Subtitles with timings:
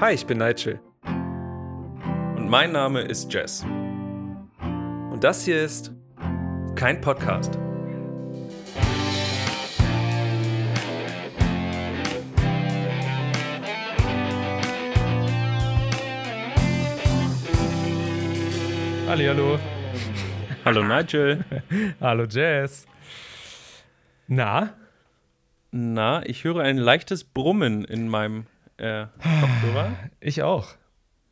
[0.00, 0.80] Hi, ich bin Nigel.
[1.04, 3.62] Und mein Name ist Jess.
[3.62, 5.92] Und das hier ist
[6.74, 7.56] kein Podcast.
[19.06, 19.60] Hallo.
[20.64, 21.44] Hallo Nigel.
[22.00, 22.86] Hallo Jess.
[24.26, 24.74] Na?
[25.70, 29.96] Na, ich höre ein leichtes Brummen in meinem äh, Kopfhörer.
[30.20, 30.74] Ich auch.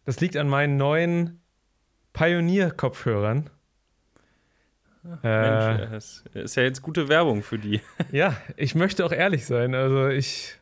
[0.05, 1.41] Das liegt an meinen neuen
[2.13, 3.51] Pioneer-Kopfhörern.
[5.03, 7.81] Mensch, äh, es ist ja jetzt gute Werbung für die.
[8.13, 9.75] Ja, ich möchte auch ehrlich sein.
[9.75, 10.59] Also ich,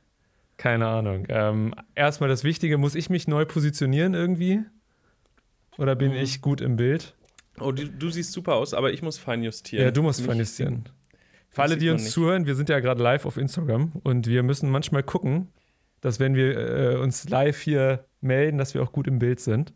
[0.57, 1.27] keine Ahnung.
[1.29, 4.60] Ähm, erstmal das Wichtige, muss ich mich neu positionieren irgendwie?
[5.79, 6.19] Oder bin mhm.
[6.19, 7.15] ich gut im Bild?
[7.59, 9.85] Oh, du, du, siehst super aus, aber ich muss fein justieren.
[9.85, 10.85] Ja, du musst fein justieren.
[11.51, 14.71] Für alle, die uns zuhören, wir sind ja gerade live auf Instagram und wir müssen
[14.71, 15.49] manchmal gucken,
[16.01, 19.73] dass wenn wir äh, uns live hier melden, dass wir auch gut im Bild sind.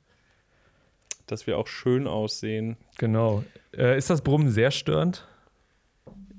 [1.26, 2.76] Dass wir auch schön aussehen.
[2.98, 3.44] Genau.
[3.76, 5.26] Äh, ist das Brummen sehr störend?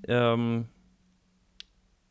[0.07, 0.65] Ähm,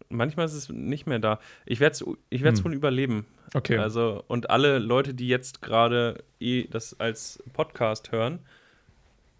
[0.08, 1.38] manchmal ist es nicht mehr da.
[1.66, 2.66] Ich werde es ich werd's hm.
[2.66, 3.26] wohl überleben.
[3.52, 3.78] Okay.
[3.78, 8.40] Also, und alle Leute, die jetzt gerade eh das als Podcast hören,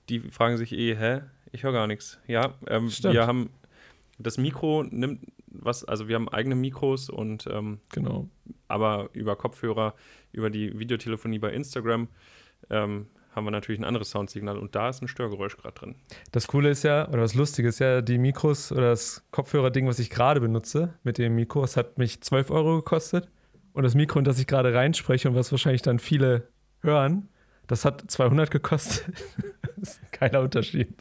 [0.08, 1.22] die fragen sich eh, hä?
[1.52, 2.18] Ich höre gar nichts.
[2.26, 3.50] Ja, ähm, wir haben
[4.18, 5.20] das Mikro nimmt
[5.60, 8.28] was, also wir haben eigene Mikros und ähm, genau.
[8.68, 9.94] aber über Kopfhörer,
[10.32, 12.08] über die Videotelefonie bei Instagram
[12.70, 15.94] ähm, haben wir natürlich ein anderes Soundsignal und da ist ein Störgeräusch gerade drin.
[16.32, 19.98] Das Coole ist ja, oder das Lustige ist ja, die Mikros oder das Kopfhörerding, was
[19.98, 23.28] ich gerade benutze mit dem Mikro, das hat mich 12 Euro gekostet
[23.72, 26.48] und das Mikro, in das ich gerade reinspreche und was wahrscheinlich dann viele
[26.80, 27.28] hören,
[27.66, 29.14] das hat 200 gekostet.
[29.76, 30.94] das ist keiner Unterschied.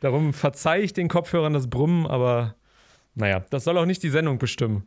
[0.00, 2.54] Darum verzeihe ich den Kopfhörern das Brummen, aber
[3.16, 4.86] naja, das soll auch nicht die Sendung bestimmen.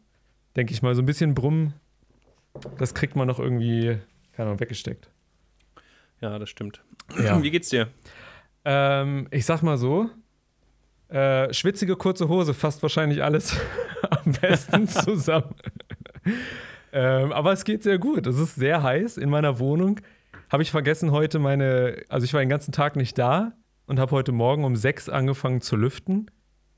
[0.56, 1.74] Denke ich mal, so ein bisschen Brummen,
[2.78, 3.98] das kriegt man noch irgendwie,
[4.34, 5.10] keine Ahnung, weggesteckt.
[6.22, 6.82] Ja, das stimmt.
[7.24, 7.42] Ja.
[7.42, 7.88] Wie geht's dir?
[8.66, 10.12] Ähm, ich sag mal so,
[11.10, 13.58] äh, schwitzige kurze Hose fasst wahrscheinlich alles
[14.12, 15.56] am besten zusammen.
[16.94, 18.28] ähm, aber es geht sehr gut.
[18.28, 20.00] Es ist sehr heiß in meiner Wohnung.
[20.52, 23.54] Habe ich vergessen heute meine, also ich war den ganzen Tag nicht da
[23.88, 26.30] und habe heute Morgen um sechs angefangen zu lüften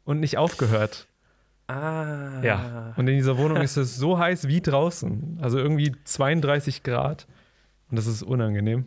[0.06, 1.07] und nicht aufgehört.
[1.71, 2.41] Ah.
[2.43, 2.93] Ja.
[2.97, 5.39] Und in dieser Wohnung ist es so heiß wie draußen.
[5.41, 7.27] Also irgendwie 32 Grad.
[7.89, 8.85] Und das ist unangenehm.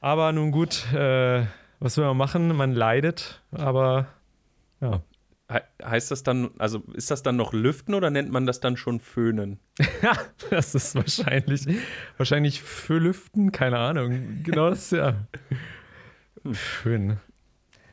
[0.00, 1.44] Aber nun gut, äh,
[1.78, 2.56] was will man machen?
[2.56, 4.08] Man leidet, aber
[4.80, 5.02] ja.
[5.50, 8.76] He heißt das dann, also ist das dann noch Lüften oder nennt man das dann
[8.76, 9.58] schon Föhnen?
[10.02, 10.16] Ja,
[10.50, 11.66] das ist wahrscheinlich,
[12.16, 14.42] wahrscheinlich für Lüften, keine Ahnung.
[14.42, 15.26] Genau das, ja.
[16.52, 17.18] Schön.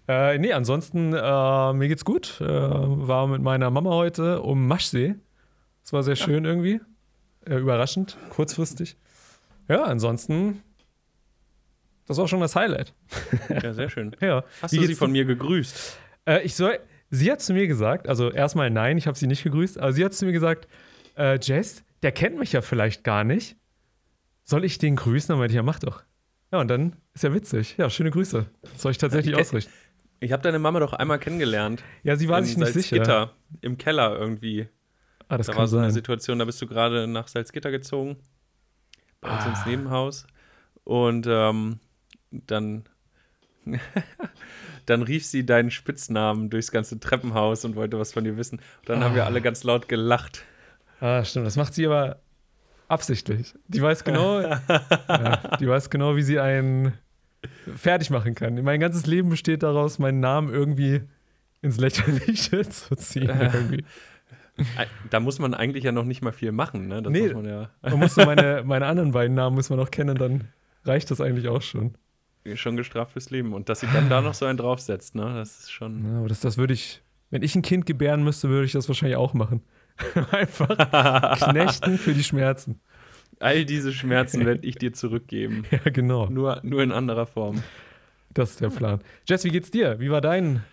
[0.09, 2.41] Äh, nee, ansonsten, äh, mir geht's gut.
[2.41, 5.13] Äh, war mit meiner Mama heute um Maschsee.
[5.83, 6.49] Das war sehr schön ja.
[6.49, 6.81] irgendwie.
[7.45, 8.97] Äh, überraschend, kurzfristig.
[9.67, 10.63] Ja, ansonsten,
[12.07, 12.95] das war schon das Highlight.
[13.49, 14.15] Ja, sehr schön.
[14.21, 14.43] ja.
[14.63, 15.99] Hast Wie du sie von mir gegrüßt?
[16.25, 16.79] Äh, ich soll,
[17.11, 20.03] sie hat zu mir gesagt, also erstmal nein, ich habe sie nicht gegrüßt, aber sie
[20.03, 20.67] hat zu mir gesagt,
[21.19, 23.57] äh, Jess, der kennt mich ja vielleicht gar nicht.
[24.43, 25.27] Soll ich den grüßen?
[25.27, 26.01] Dann meinte ich, ja, mach doch.
[26.51, 27.75] Ja, und dann ist ja witzig.
[27.77, 28.47] Ja, schöne Grüße.
[28.63, 29.71] Das soll ich tatsächlich ich ausrichten.
[30.19, 31.83] Ich habe deine Mama doch einmal kennengelernt.
[32.03, 33.31] Ja, sie war sich nicht Salzgitter, sicher.
[33.61, 34.67] Im Keller irgendwie.
[35.29, 35.83] Ah, das da kann war so sein.
[35.85, 38.17] eine Situation, da bist du gerade nach Salzgitter gezogen.
[39.21, 39.49] Bei uns Ah.
[39.49, 40.27] ins Nebenhaus.
[40.83, 41.79] Und ähm,
[42.31, 42.83] dann,
[44.85, 48.59] dann rief sie deinen Spitznamen durchs ganze Treppenhaus und wollte was von dir wissen.
[48.79, 49.27] Und dann haben wir Ah.
[49.27, 50.43] alle ganz laut gelacht.
[50.99, 51.45] Ah, stimmt.
[51.45, 52.19] Das macht sie aber
[52.87, 53.53] absichtlich.
[53.67, 56.93] Die weiß genau, ja, die weiß genau, wie sie einen
[57.75, 58.61] fertig machen kann.
[58.63, 61.01] Mein ganzes Leben besteht daraus, meinen Namen irgendwie
[61.61, 63.29] ins Lächerliche zu ziehen.
[63.29, 63.83] Irgendwie.
[65.09, 67.01] Da muss man eigentlich ja noch nicht mal viel machen, ne?
[67.01, 67.21] Das Nee.
[67.27, 70.49] muss man ja Man muss meine, meine anderen beiden Namen muss man noch kennen, dann
[70.83, 71.95] reicht das eigentlich auch schon.
[72.55, 73.53] schon gestraft fürs Leben.
[73.53, 75.33] Und dass sie dann da noch so einen draufsetzt, ne?
[75.35, 76.05] Das ist schon.
[76.11, 78.87] Ja, aber das, das würde ich, wenn ich ein Kind gebären müsste, würde ich das
[78.89, 79.61] wahrscheinlich auch machen.
[80.31, 82.81] Einfach knechten für die Schmerzen.
[83.39, 85.63] All diese Schmerzen werde ich dir zurückgeben.
[85.71, 86.27] Ja, genau.
[86.27, 87.63] Nur, nur in anderer Form.
[88.33, 89.01] Das ist der Plan.
[89.27, 89.99] Jess, wie geht's dir?
[89.99, 90.63] Wie war dein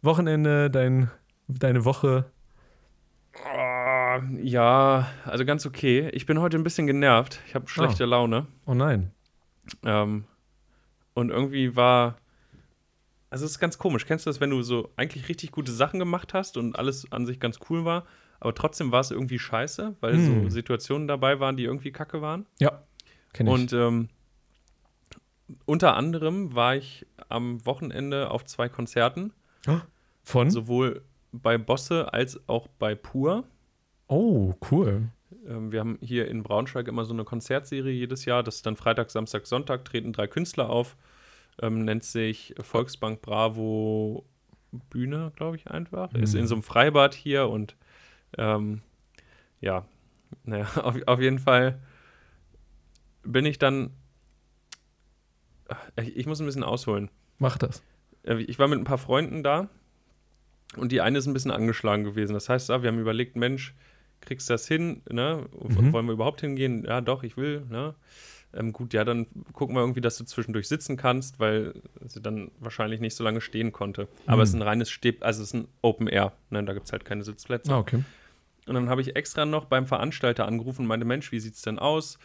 [0.00, 1.10] Wochenende, dein,
[1.48, 2.30] deine Woche?
[3.34, 6.08] Oh, ja, also ganz okay.
[6.12, 7.40] Ich bin heute ein bisschen genervt.
[7.46, 8.46] Ich habe schlechte Laune.
[8.66, 9.10] Oh nein.
[9.84, 10.24] Ähm,
[11.14, 12.18] und irgendwie war.
[13.30, 14.04] Also, es ist ganz komisch.
[14.06, 17.24] Kennst du das, wenn du so eigentlich richtig gute Sachen gemacht hast und alles an
[17.24, 18.04] sich ganz cool war,
[18.42, 20.44] aber trotzdem war es irgendwie scheiße, weil Hm.
[20.44, 22.46] so Situationen dabei waren, die irgendwie kacke waren?
[22.58, 22.82] Ja,
[23.32, 23.52] kenn ich.
[23.52, 24.08] Und ähm,
[25.64, 29.32] unter anderem war ich am Wochenende auf zwei Konzerten,
[30.24, 30.50] Von?
[30.50, 31.02] sowohl
[31.32, 33.44] bei Bosse als auch bei Pur.
[34.08, 35.08] oh, cool.
[35.46, 38.42] ähm, wir haben hier in Braunschweig immer so eine Konzertserie jedes Jahr.
[38.42, 40.96] Das ist dann Freitag, Samstag, Sonntag, treten drei Künstler auf.
[41.60, 44.24] Ähm, nennt sich Volksbank Bravo
[44.90, 46.12] Bühne, glaube ich, einfach.
[46.12, 46.22] Mhm.
[46.22, 47.76] Ist in so einem Freibad hier und
[48.38, 48.82] ähm,
[49.60, 49.86] ja,
[50.44, 51.80] naja, auf, auf jeden Fall
[53.24, 53.90] bin ich dann.
[55.96, 57.10] Ich, ich muss ein bisschen ausholen.
[57.38, 57.82] Mach das.
[58.24, 59.68] Äh, ich war mit ein paar Freunden da
[60.76, 62.34] und die eine ist ein bisschen angeschlagen gewesen.
[62.34, 63.74] Das heißt, wir haben überlegt, Mensch,
[64.20, 65.02] kriegst du das hin?
[65.10, 65.46] Ne?
[65.60, 65.92] Mhm.
[65.92, 66.84] Wollen wir überhaupt hingehen?
[66.84, 67.64] Ja, doch, ich will.
[67.68, 67.94] Ne?
[68.54, 71.74] Ähm, gut, ja, dann gucken wir irgendwie, dass du zwischendurch sitzen kannst, weil
[72.06, 74.08] sie dann wahrscheinlich nicht so lange stehen konnte.
[74.26, 74.42] Aber mhm.
[74.42, 76.32] es ist ein reines Steb, also es ist ein Open Air.
[76.50, 76.62] Ne?
[76.64, 77.72] Da gibt es halt keine Sitzplätze.
[77.72, 78.02] Ah, okay.
[78.66, 81.62] Und dann habe ich extra noch beim Veranstalter angerufen und meinte, Mensch, wie sieht es
[81.62, 82.18] denn aus?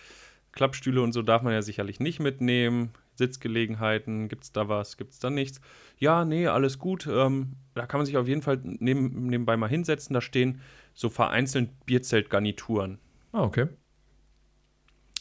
[0.52, 2.92] Klappstühle und so darf man ja sicherlich nicht mitnehmen.
[3.16, 5.60] Sitzgelegenheiten, gibt es da was, gibt es da nichts?
[5.98, 7.08] Ja, nee, alles gut.
[7.08, 10.14] Ähm, da kann man sich auf jeden Fall neben, nebenbei mal hinsetzen.
[10.14, 10.62] Da stehen
[10.94, 13.00] so vereinzelt Bierzeltgarnituren.
[13.32, 13.68] Ah, okay.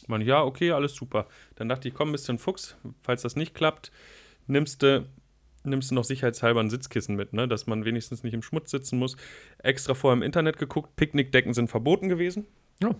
[0.07, 1.27] Man, ja, okay, alles super.
[1.55, 2.77] Dann dachte ich, komm, bist du ein Fuchs.
[3.01, 3.91] Falls das nicht klappt,
[4.45, 5.05] nimmst du,
[5.63, 7.47] nimmst du noch sicherheitshalber ein Sitzkissen mit, ne?
[7.47, 9.17] dass man wenigstens nicht im Schmutz sitzen muss.
[9.59, 12.45] Extra vorher im Internet geguckt, Picknickdecken sind verboten gewesen.
[12.81, 12.95] Ja.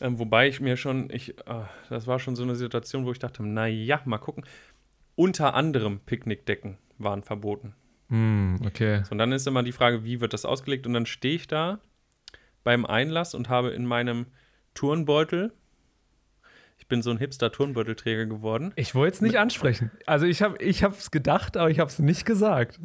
[0.00, 3.18] Ähm, wobei ich mir schon, ich, äh, das war schon so eine Situation, wo ich
[3.18, 4.44] dachte, naja, mal gucken.
[5.14, 7.74] Unter anderem Picknickdecken waren verboten.
[8.08, 9.02] Mm, okay.
[9.04, 10.86] So, und dann ist immer die Frage, wie wird das ausgelegt?
[10.86, 11.80] Und dann stehe ich da
[12.64, 14.26] beim Einlass und habe in meinem
[14.74, 15.52] Turnbeutel,
[16.84, 18.74] ich bin so ein Hipster-Turnbeutelträger geworden.
[18.76, 19.90] Ich wollte es nicht ansprechen.
[20.04, 22.78] Also ich habe es gedacht, aber ich habe es nicht gesagt.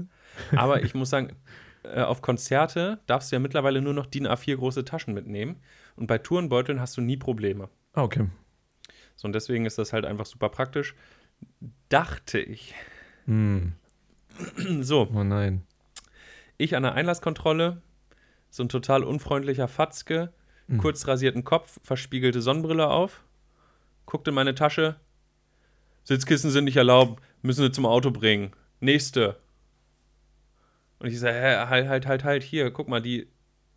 [0.56, 1.36] Aber ich muss sagen,
[1.84, 5.58] äh, auf Konzerte darfst du ja mittlerweile nur noch DIN A4 große Taschen mitnehmen.
[5.98, 7.68] Und bei Turnbeuteln hast du nie Probleme.
[7.92, 8.30] Okay.
[9.18, 10.96] So, und deswegen ist das halt einfach super praktisch.
[11.90, 12.74] Dachte ich.
[13.26, 13.74] Hm.
[14.80, 15.10] So.
[15.14, 15.64] Oh nein.
[16.58, 17.82] Ich an der Einlasskontrolle,
[18.50, 20.32] so ein total unfreundlicher Fatzke,
[20.68, 20.78] hm.
[20.78, 23.26] kurz rasierten Kopf, verspiegelte Sonnenbrille auf,
[24.10, 24.96] guckte in meine Tasche.
[26.04, 28.52] Sitzkissen sind nicht erlaubt, müssen wir zum Auto bringen.
[28.80, 29.38] Nächste.
[31.00, 33.28] Und ich sage, hä, halt, halt, halt, halt, hier, guck mal, die,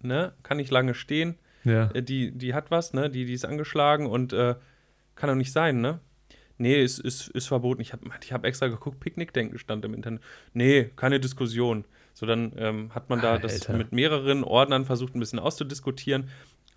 [0.01, 1.37] ne, kann nicht lange stehen.
[1.65, 1.91] Ja.
[1.93, 4.57] Äh, die, die hat was, ne, die, die ist angeschlagen und äh,
[5.15, 6.01] kann doch nicht sein, ne?
[6.59, 7.81] Nee, ist, ist, ist verboten.
[7.81, 10.23] Ich habe ich hab extra geguckt, Picknickdenken stand im Internet.
[10.53, 11.85] Nee, keine Diskussion.
[12.15, 13.49] So, dann ähm, hat man da Alter.
[13.49, 16.29] das mit mehreren Ordnern versucht, ein bisschen auszudiskutieren.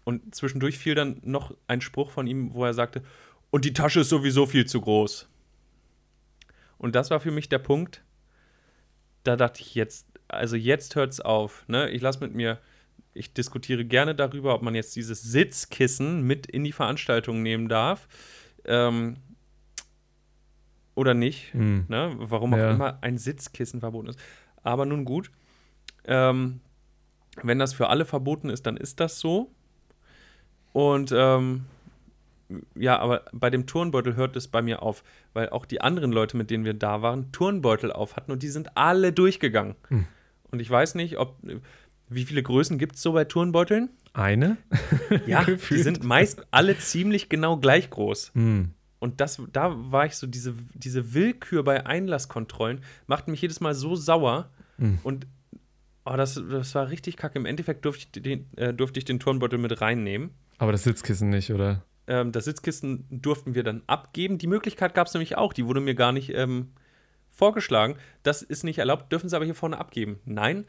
[0.04, 3.04] Und zwischendurch fiel dann noch ein Spruch von ihm, wo er sagte,
[3.51, 5.27] und die Tasche ist sowieso viel zu groß.
[6.77, 8.03] Und das war für mich der Punkt,
[9.24, 11.65] da dachte ich jetzt, also jetzt hört es auf.
[11.68, 11.89] Ne?
[11.89, 12.59] Ich lasse mit mir,
[13.13, 18.07] ich diskutiere gerne darüber, ob man jetzt dieses Sitzkissen mit in die Veranstaltung nehmen darf.
[18.65, 19.18] Ähm,
[20.95, 21.53] oder nicht.
[21.53, 21.86] Mhm.
[21.88, 22.15] Ne?
[22.18, 22.71] Warum auch ja.
[22.71, 24.19] immer ein Sitzkissen verboten ist.
[24.63, 25.31] Aber nun gut.
[26.06, 26.62] Ähm,
[27.44, 29.51] wenn das für alle verboten ist, dann ist das so.
[30.71, 31.65] Und ähm,
[32.75, 35.03] ja, aber bei dem Turnbeutel hört es bei mir auf,
[35.33, 38.50] weil auch die anderen Leute, mit denen wir da waren, Turnbeutel auf hatten und die
[38.50, 39.75] sind alle durchgegangen.
[39.89, 40.07] Mhm.
[40.51, 41.38] Und ich weiß nicht, ob
[42.07, 43.89] wie viele Größen gibt es so bei Turnbeuteln?
[44.13, 44.57] Eine?
[45.25, 48.31] ja, die sind meist alle ziemlich genau gleich groß.
[48.36, 48.71] Mhm.
[49.00, 53.74] Und das, da war ich so, diese, diese Willkür bei Einlasskontrollen macht mich jedes Mal
[53.74, 54.50] so sauer.
[54.77, 55.00] Mhm.
[55.03, 55.27] Und
[56.06, 57.38] oh, das, das war richtig kacke.
[57.38, 60.31] Im Endeffekt durfte ich den, äh, durfte ich den Turnbeutel mit reinnehmen.
[60.57, 61.84] Aber das Sitzkissen nicht, oder?
[62.07, 64.38] Ähm, das Sitzkissen durften wir dann abgeben.
[64.38, 65.53] Die Möglichkeit gab es nämlich auch.
[65.53, 66.71] Die wurde mir gar nicht ähm,
[67.31, 67.97] vorgeschlagen.
[68.24, 70.19] Das ist nicht erlaubt, dürfen sie aber hier vorne abgeben.
[70.25, 70.65] Nein,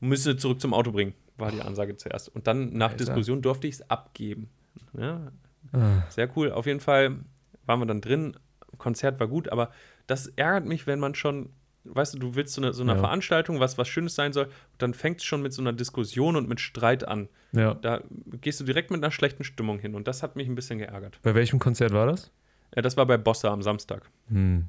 [0.00, 2.28] müssen sie zurück zum Auto bringen, war die Ansage zuerst.
[2.34, 3.04] Und dann nach Alter.
[3.04, 4.50] Diskussion durfte ich es abgeben.
[4.96, 5.32] Ja,
[5.72, 6.02] ah.
[6.08, 6.52] Sehr cool.
[6.52, 7.20] Auf jeden Fall
[7.66, 8.36] waren wir dann drin.
[8.78, 9.70] Konzert war gut, aber
[10.06, 11.50] das ärgert mich, wenn man schon,
[11.94, 12.98] weißt du, du willst so eine, so eine ja.
[12.98, 16.48] Veranstaltung, was was Schönes sein soll, dann fängt es schon mit so einer Diskussion und
[16.48, 17.28] mit Streit an.
[17.52, 17.74] Ja.
[17.74, 18.02] Da
[18.40, 21.18] gehst du direkt mit einer schlechten Stimmung hin und das hat mich ein bisschen geärgert.
[21.22, 22.30] Bei welchem Konzert war das?
[22.74, 24.10] Ja, das war bei Bossa am Samstag.
[24.28, 24.66] Hm.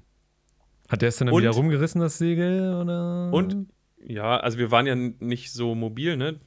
[0.87, 2.73] Hat der es dann, dann wieder rumgerissen, das Segel?
[2.73, 3.31] Oder?
[3.31, 3.67] Und
[4.03, 6.39] ja, also wir waren ja nicht so mobil, ne?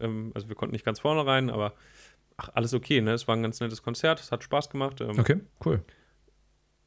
[0.00, 1.74] Ähm, also wir konnten nicht ganz vorne rein, aber
[2.36, 3.12] ach, alles okay, ne?
[3.12, 5.00] Es war ein ganz nettes Konzert, es hat Spaß gemacht.
[5.00, 5.84] Ähm, okay, cool.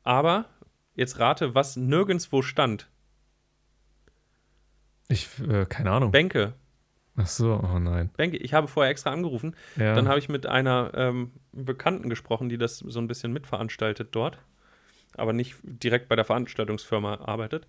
[0.03, 0.45] Aber
[0.95, 2.89] jetzt rate, was nirgendwo stand.
[5.09, 6.11] Ich, äh, keine Ahnung.
[6.11, 6.53] Bänke.
[7.15, 8.09] Ach so, oh nein.
[8.15, 8.37] Bänke.
[8.37, 9.55] Ich habe vorher extra angerufen.
[9.75, 9.95] Ja.
[9.95, 14.37] Dann habe ich mit einer ähm, Bekannten gesprochen, die das so ein bisschen mitveranstaltet dort,
[15.15, 17.67] aber nicht direkt bei der Veranstaltungsfirma arbeitet.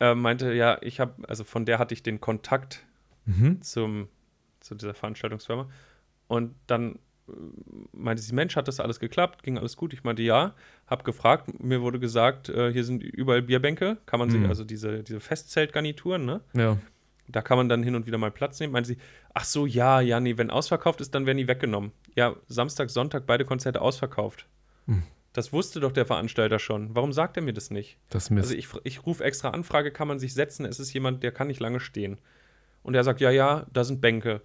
[0.00, 2.84] Äh, meinte, ja, ich habe, also von der hatte ich den Kontakt
[3.24, 3.62] mhm.
[3.62, 4.08] zum,
[4.60, 5.68] zu dieser Veranstaltungsfirma.
[6.26, 6.98] Und dann
[7.92, 9.42] meinte sie, Mensch, hat das alles geklappt?
[9.42, 9.92] Ging alles gut?
[9.92, 10.54] Ich meinte, ja.
[10.86, 14.46] Hab gefragt, mir wurde gesagt, äh, hier sind überall Bierbänke, kann man sich, mhm.
[14.46, 16.40] also diese, diese Festzeltgarnituren, ne?
[16.54, 16.78] Ja.
[17.28, 18.72] Da kann man dann hin und wieder mal Platz nehmen.
[18.72, 18.98] Meinen sie,
[19.34, 21.90] ach so, ja, ja, nee, wenn ausverkauft ist, dann werden die weggenommen.
[22.14, 24.46] Ja, Samstag, Sonntag, beide Konzerte ausverkauft.
[24.86, 25.02] Hm.
[25.32, 26.94] Das wusste doch der Veranstalter schon.
[26.94, 27.98] Warum sagt er mir das nicht?
[28.08, 28.46] Das Mist.
[28.46, 30.64] Also ich, ich rufe extra Anfrage, kann man sich setzen?
[30.64, 32.18] Es ist jemand, der kann nicht lange stehen.
[32.82, 34.40] Und er sagt, ja, ja, da sind Bänke.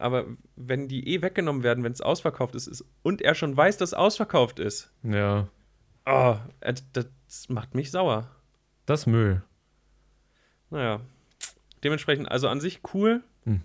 [0.00, 0.24] Aber
[0.56, 3.90] wenn die eh weggenommen werden, wenn es ausverkauft ist, ist, und er schon weiß, dass
[3.90, 4.92] es ausverkauft ist.
[5.02, 5.48] Ja.
[6.06, 8.30] Oh, das macht mich sauer.
[8.86, 9.42] Das Müll.
[10.70, 11.00] Naja.
[11.84, 13.22] Dementsprechend, also an sich cool.
[13.44, 13.62] Hm.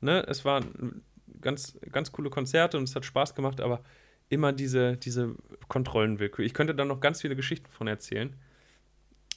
[0.00, 1.02] Ne, es waren
[1.40, 3.82] ganz, ganz coole Konzerte und es hat Spaß gemacht, aber
[4.28, 5.36] immer diese, diese
[5.68, 6.44] Kontrollenwillkür.
[6.44, 8.34] Ich könnte da noch ganz viele Geschichten von erzählen.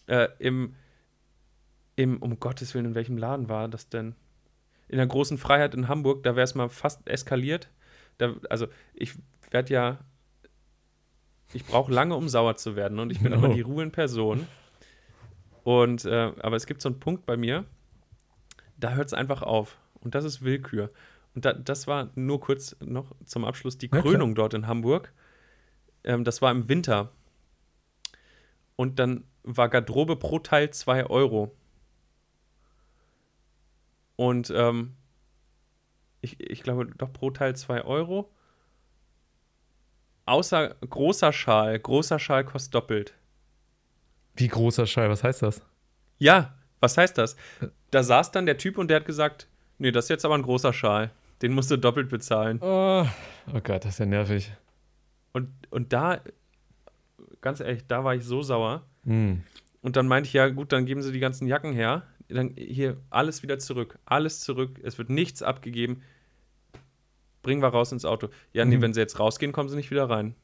[0.08, 0.76] Äh, im,
[1.96, 4.16] im, um Gottes Willen, in welchem Laden war das denn?
[4.90, 7.70] In der großen Freiheit in Hamburg, da wäre es mal fast eskaliert.
[8.18, 9.14] Da, also ich
[9.52, 10.00] werde ja,
[11.54, 13.38] ich brauche lange, um sauer zu werden und ich bin oh.
[13.38, 14.48] immer die ruhende Person.
[15.64, 17.66] Und, äh, aber es gibt so einen Punkt bei mir,
[18.78, 19.78] da hört es einfach auf.
[20.02, 20.92] Und das ist Willkür.
[21.36, 25.14] Und da, das war nur kurz noch zum Abschluss die Krönung ja, dort in Hamburg.
[26.04, 27.12] Ähm, das war im Winter.
[28.76, 31.56] Und dann war Garderobe pro Teil 2 Euro.
[34.20, 34.98] Und ähm,
[36.20, 38.30] ich, ich glaube doch pro Teil 2 Euro.
[40.26, 41.80] Außer großer Schal.
[41.80, 43.14] Großer Schal kostet doppelt.
[44.36, 45.10] Wie großer Schal?
[45.10, 45.62] Was heißt das?
[46.18, 47.38] Ja, was heißt das?
[47.92, 49.48] Da saß dann der Typ und der hat gesagt,
[49.78, 51.12] nee, das ist jetzt aber ein großer Schal.
[51.42, 52.60] Den musst du doppelt bezahlen.
[52.62, 53.06] Oh,
[53.54, 54.52] oh Gott, das ist ja nervig.
[55.32, 56.20] Und, und da,
[57.40, 58.86] ganz ehrlich, da war ich so sauer.
[59.06, 59.36] Mm.
[59.82, 62.04] Und dann meinte ich, ja gut, dann geben sie die ganzen Jacken her.
[62.30, 63.98] Dann hier alles wieder zurück.
[64.06, 64.80] Alles zurück.
[64.84, 66.04] Es wird nichts abgegeben.
[67.42, 68.30] Bringen wir raus ins Auto.
[68.54, 68.82] Ja, nee, mm.
[68.82, 70.36] wenn sie jetzt rausgehen, kommen sie nicht wieder rein.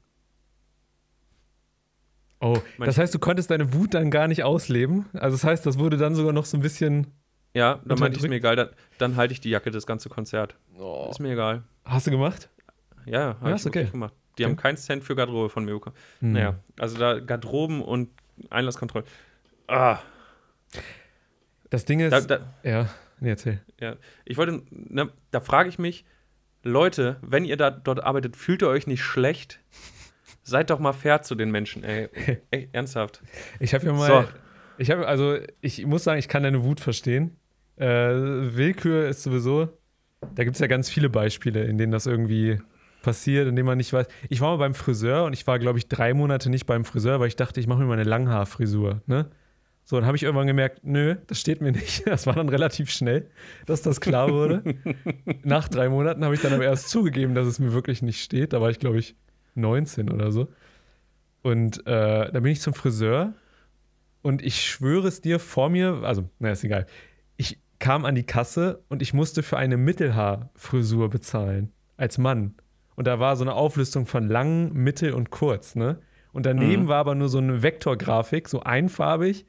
[2.42, 5.06] Oh, das heißt, du konntest deine Wut dann gar nicht ausleben?
[5.13, 7.08] Also das heißt, das wurde dann sogar noch so ein bisschen
[7.56, 10.10] ja, dann meinte ich, ist mir egal, dann, dann halte ich die Jacke das ganze
[10.10, 10.56] Konzert.
[10.77, 11.08] Oh.
[11.10, 11.63] Ist mir egal.
[11.86, 12.50] Hast du gemacht?
[13.06, 13.86] Ja, habe ja, ich okay.
[13.86, 14.13] gemacht.
[14.38, 14.51] Die okay.
[14.51, 15.96] haben keinen Cent für Garderobe von mir bekommen.
[16.20, 16.34] Hm.
[16.34, 18.10] Naja, also da Garderoben und
[18.50, 19.06] Einlasskontrolle.
[19.68, 20.00] Ah.
[21.75, 22.12] Das Ding ist.
[22.12, 22.89] Da, da, ja,
[23.20, 23.60] nee, erzähl.
[23.82, 26.05] Ja, ich wollte, ne, da frage ich mich,
[26.63, 29.60] Leute, wenn ihr da dort arbeitet, fühlt ihr euch nicht schlecht?
[30.41, 32.08] Seid doch mal fair zu den Menschen, ey.
[32.51, 33.22] ey ernsthaft.
[33.60, 34.08] Ich habe ja mal.
[34.08, 34.29] So.
[34.77, 37.36] Ich habe, also, ich muss sagen, ich kann deine Wut verstehen.
[37.75, 39.67] Äh, Willkür ist sowieso,
[40.34, 42.60] da gibt es ja ganz viele Beispiele, in denen das irgendwie
[43.01, 44.08] passiert, in denen man nicht weiß.
[44.29, 47.20] Ich war mal beim Friseur und ich war, glaube ich, drei Monate nicht beim Friseur,
[47.20, 49.01] weil ich dachte, ich mache mir mal eine Langhaarfrisur.
[49.08, 49.29] Ne?
[49.86, 52.04] So, dann habe ich irgendwann gemerkt, nö, das steht mir nicht.
[52.10, 53.30] Das war dann relativ schnell,
[53.65, 54.63] dass das klar wurde.
[55.44, 58.54] Nach drei Monaten habe ich dann aber erst zugegeben, dass es mir wirklich nicht steht.
[58.54, 59.15] Da war ich, glaube ich,
[59.54, 60.48] 19 oder so.
[61.44, 63.34] Und äh, dann bin ich zum Friseur
[64.24, 66.88] und ich schwöre es dir vor mir, also, naja, ist egal
[67.80, 71.72] kam an die Kasse und ich musste für eine Mittelhaarfrisur bezahlen.
[71.98, 72.56] Als Mann.
[72.96, 76.00] Und da war so eine Auflistung von lang, mittel und kurz, ne?
[76.34, 76.88] Und daneben mhm.
[76.88, 79.46] war aber nur so eine Vektorgrafik, so einfarbig,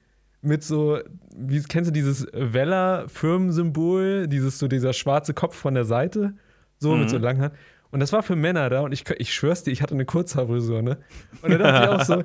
[0.46, 1.00] mit so,
[1.36, 6.34] wie kennst du dieses Weller-Firmensymbol, dieses so dieser schwarze Kopf von der Seite,
[6.78, 7.00] so mhm.
[7.00, 7.56] mit so langen Haaren.
[7.90, 10.82] Und das war für Männer da und ich, ich schwör's dir, ich hatte eine Kurzhaarfrisur,
[10.82, 10.98] ne?
[11.42, 12.24] Und dann dachte ich auch so,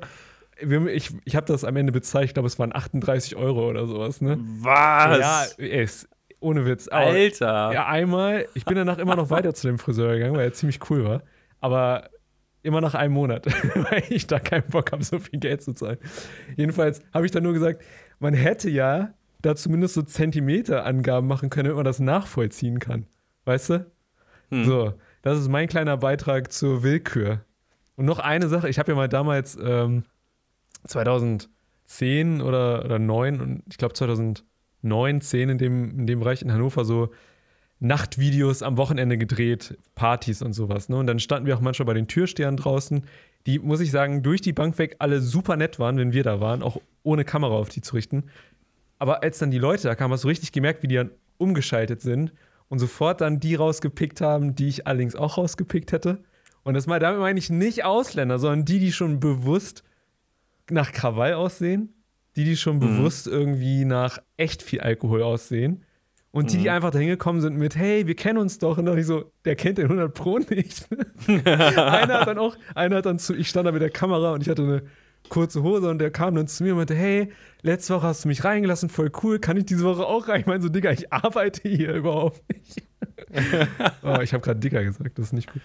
[0.87, 4.21] ich, ich habe das am Ende bezahlt, ich glaube, es waren 38 Euro oder sowas,
[4.21, 4.37] ne?
[4.39, 5.19] Was?
[5.19, 6.09] Ja, ist,
[6.39, 6.87] ohne Witz.
[6.87, 7.71] Aber, Alter.
[7.73, 10.79] Ja, einmal, ich bin danach immer noch weiter zu dem Friseur gegangen, weil er ziemlich
[10.89, 11.21] cool war.
[11.59, 12.09] Aber
[12.63, 15.97] immer nach einem Monat, weil ich da keinen Bock habe, so viel Geld zu zahlen.
[16.55, 17.81] Jedenfalls habe ich dann nur gesagt,
[18.21, 23.07] man hätte ja da zumindest so Zentimeterangaben machen können, damit man das nachvollziehen kann.
[23.45, 23.91] Weißt du?
[24.49, 24.65] Hm.
[24.65, 27.43] So, das ist mein kleiner Beitrag zur Willkür.
[27.95, 30.03] Und noch eine Sache, ich habe ja mal damals ähm,
[30.85, 36.53] 2010 oder, oder 9 und ich glaube 2009, 10 in dem, in dem Bereich in
[36.53, 37.09] Hannover so
[37.81, 40.87] Nachtvideos am Wochenende gedreht, Partys und sowas.
[40.87, 40.97] Ne?
[40.97, 43.05] Und dann standen wir auch manchmal bei den Türstehern draußen,
[43.47, 46.39] die, muss ich sagen, durch die Bank weg alle super nett waren, wenn wir da
[46.39, 48.25] waren, auch ohne Kamera auf die zu richten.
[48.99, 51.09] Aber als dann die Leute da kamen, hast du richtig gemerkt, wie die dann
[51.39, 52.33] umgeschaltet sind
[52.69, 56.23] und sofort dann die rausgepickt haben, die ich allerdings auch rausgepickt hätte.
[56.61, 59.83] Und das mal damit meine ich nicht Ausländer, sondern die, die schon bewusst
[60.69, 61.95] nach Krawall aussehen,
[62.35, 62.81] die, die schon mhm.
[62.81, 65.83] bewusst irgendwie nach echt viel Alkohol aussehen.
[66.33, 66.75] Und die, die mhm.
[66.75, 68.77] einfach dahin gekommen sind mit, hey, wir kennen uns doch.
[68.77, 70.87] Und dann ich so, der kennt den 100 Pro nicht.
[71.27, 74.41] einer hat dann auch, einer hat dann zu, ich stand da mit der Kamera und
[74.41, 74.83] ich hatte eine
[75.29, 78.29] kurze Hose und der kam dann zu mir und meinte, hey, letzte Woche hast du
[78.29, 80.41] mich reingelassen, voll cool, kann ich diese Woche auch rein?
[80.41, 82.83] Ich meine so, Digga, ich arbeite hier überhaupt nicht.
[84.03, 85.61] oh, ich habe gerade Digga gesagt, das ist nicht gut.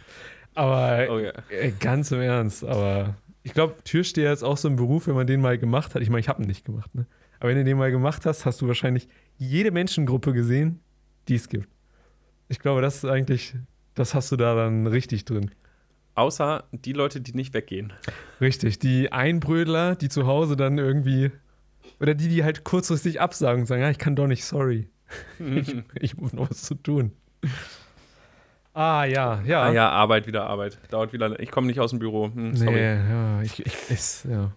[0.55, 1.33] Aber oh, yeah.
[1.81, 5.41] ganz im Ernst, aber ich glaube, Türsteher ist auch so ein Beruf, wenn man den
[5.41, 6.03] mal gemacht hat.
[6.03, 7.07] Ich meine, ich habe ihn nicht gemacht, ne?
[7.39, 10.81] Aber wenn du den mal gemacht hast, hast du wahrscheinlich jede Menschengruppe gesehen,
[11.28, 11.69] die es gibt.
[12.49, 13.55] Ich glaube, das ist eigentlich,
[13.95, 15.50] das hast du da dann richtig drin.
[16.14, 17.93] Außer die Leute, die nicht weggehen.
[18.40, 21.31] Richtig, die Einbrödler, die zu Hause dann irgendwie,
[22.00, 24.88] oder die, die halt kurzfristig absagen und sagen, ja, ich kann doch nicht, sorry.
[25.38, 27.12] ich, ich muss noch was zu tun.
[28.73, 29.62] Ah, ja, ja.
[29.64, 30.78] Ah, ja, Arbeit, wieder Arbeit.
[30.90, 31.38] Dauert wieder.
[31.40, 32.31] Ich komme nicht aus dem Büro.
[32.33, 32.73] Hm, sorry.
[32.73, 34.52] Nee, ja, ich, ich ist, ja.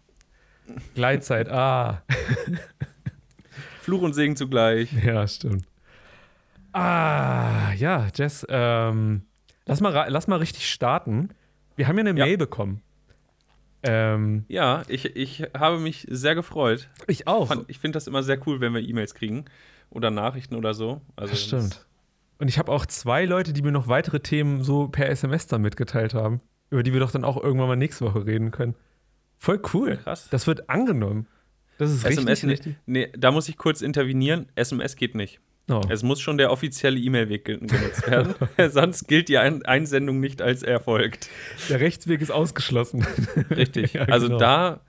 [0.93, 2.03] Gleitzeit, ah.
[3.89, 4.93] Fluch und Segen zugleich.
[5.03, 5.65] Ja, stimmt.
[6.73, 9.23] Ah, ja, Jess, ähm,
[9.65, 11.29] lass, mal, lass mal richtig starten.
[11.75, 12.25] Wir haben ja eine ja.
[12.25, 12.83] Mail bekommen.
[13.81, 16.87] Ähm, ja, ich, ich habe mich sehr gefreut.
[17.07, 17.51] Ich auch.
[17.67, 19.45] Ich finde das immer sehr cool, wenn wir E-Mails kriegen
[19.89, 21.01] oder Nachrichten oder so.
[21.15, 21.87] Also das stimmt.
[22.37, 25.63] Und ich habe auch zwei Leute, die mir noch weitere Themen so per SMS dann
[25.63, 28.75] mitgeteilt haben, über die wir doch dann auch irgendwann mal nächste Woche reden können.
[29.39, 29.97] Voll cool.
[29.97, 30.27] Krass.
[30.29, 31.25] Das wird angenommen.
[31.79, 32.75] Das ist SMS richtig, richtig.
[32.85, 34.47] Nee, da muss ich kurz intervenieren.
[34.55, 35.39] SMS geht nicht.
[35.71, 35.79] Oh.
[35.87, 38.35] Es muss schon der offizielle E-Mail-Weg genutzt werden.
[38.69, 41.29] Sonst gilt die Ein Einsendung nicht als erfolgt.
[41.69, 43.07] Der Rechtsweg ist ausgeschlossen.
[43.49, 43.93] Richtig.
[43.93, 44.39] ja, also genau.
[44.39, 44.81] da,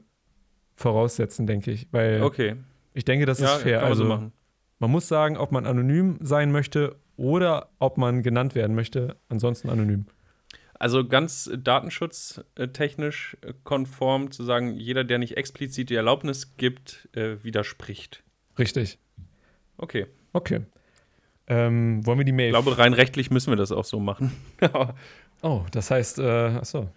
[0.75, 1.87] voraussetzen, denke ich.
[1.91, 2.55] Weil okay.
[2.93, 3.83] Ich denke, das ja, ist fair.
[3.83, 4.31] also, so
[4.79, 9.17] man muss sagen, ob man anonym sein möchte oder ob man genannt werden möchte.
[9.29, 10.05] Ansonsten anonym.
[10.77, 18.23] Also ganz datenschutztechnisch konform zu sagen, jeder, der nicht explizit die Erlaubnis gibt, äh, widerspricht.
[18.59, 18.99] Richtig.
[19.77, 20.07] Okay.
[20.33, 20.61] Okay.
[21.47, 22.47] Ähm, wollen wir die Mail?
[22.47, 24.31] Ich glaube, rein rechtlich müssen wir das auch so machen.
[25.41, 26.89] oh, das heißt, äh, achso.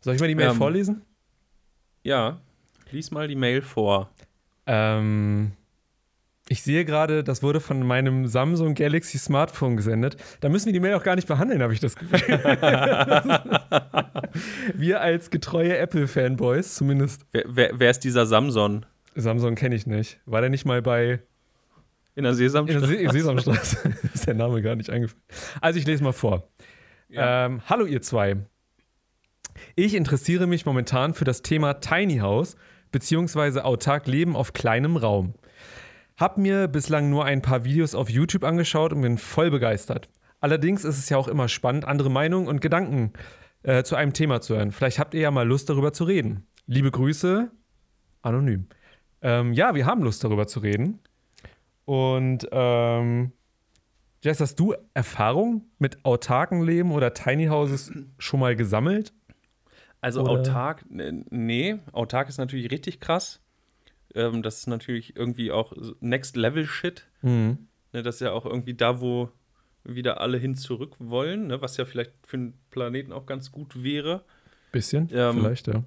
[0.00, 1.02] Soll ich mal die Mail ähm, vorlesen?
[2.04, 2.40] Ja.
[2.92, 4.10] Lies mal die Mail vor.
[4.66, 5.52] Ähm,
[6.48, 10.16] ich sehe gerade, das wurde von meinem Samsung Galaxy Smartphone gesendet.
[10.40, 12.20] Da müssen wir die Mail auch gar nicht behandeln, habe ich das Gefühl.
[14.74, 17.26] wir als getreue Apple-Fanboys zumindest.
[17.32, 18.86] Wer, wer, wer, ist dieser Samsung?
[19.16, 20.20] Samsung kenne ich nicht.
[20.24, 21.20] War der nicht mal bei.
[22.14, 22.94] In der Sesamstraße?
[22.94, 23.94] In der Se Sesamstraße.
[24.14, 25.22] ist der Name gar nicht eingefallen.
[25.60, 26.48] Also, ich lese mal vor.
[27.08, 27.46] Ja.
[27.46, 28.36] Ähm, hallo, ihr zwei.
[29.74, 32.56] Ich interessiere mich momentan für das Thema Tiny House
[32.92, 35.34] beziehungsweise autark leben auf kleinem Raum.
[36.18, 40.08] Hab mir bislang nur ein paar Videos auf YouTube angeschaut und bin voll begeistert.
[40.40, 43.12] Allerdings ist es ja auch immer spannend, andere Meinungen und Gedanken
[43.62, 44.72] äh, zu einem Thema zu hören.
[44.72, 46.46] Vielleicht habt ihr ja mal Lust darüber zu reden.
[46.66, 47.50] Liebe Grüße,
[48.22, 48.66] anonym.
[49.20, 51.00] Ähm, ja, wir haben Lust darüber zu reden.
[51.84, 53.32] Und ähm,
[54.22, 59.12] Jess, hast du Erfahrung mit autarken Leben oder Tiny Houses schon mal gesammelt?
[60.00, 60.30] Also Oder?
[60.30, 63.42] autark, nee, autark ist natürlich richtig krass.
[64.16, 67.06] Ähm, das ist natürlich irgendwie auch Next Level Shit.
[67.22, 67.68] Mhm.
[67.92, 69.30] Ne, das ist ja auch irgendwie da, wo
[69.84, 73.82] wieder alle hin zurück wollen, ne, was ja vielleicht für den Planeten auch ganz gut
[73.82, 74.24] wäre.
[74.72, 75.84] Bisschen, ähm, vielleicht, ja.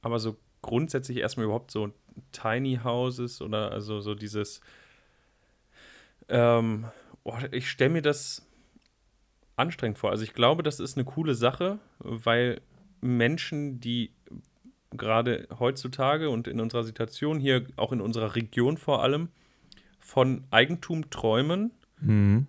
[0.00, 1.92] Aber so grundsätzlich erstmal überhaupt so
[2.30, 4.60] Tiny Houses oder also so dieses.
[6.28, 6.86] Ähm,
[7.24, 8.46] oh, ich stelle mir das
[9.56, 10.10] anstrengend vor.
[10.10, 12.60] Also ich glaube, das ist eine coole Sache, weil
[13.00, 14.12] Menschen, die
[14.92, 19.28] gerade heutzutage und in unserer Situation hier, auch in unserer Region vor allem,
[19.98, 22.46] von Eigentum träumen, mhm.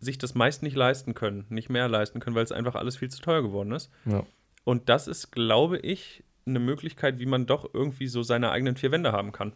[0.00, 3.10] sich das meist nicht leisten können, nicht mehr leisten können, weil es einfach alles viel
[3.10, 3.90] zu teuer geworden ist.
[4.06, 4.24] Ja.
[4.64, 8.92] Und das ist, glaube ich, eine Möglichkeit, wie man doch irgendwie so seine eigenen vier
[8.92, 9.52] Wände haben kann.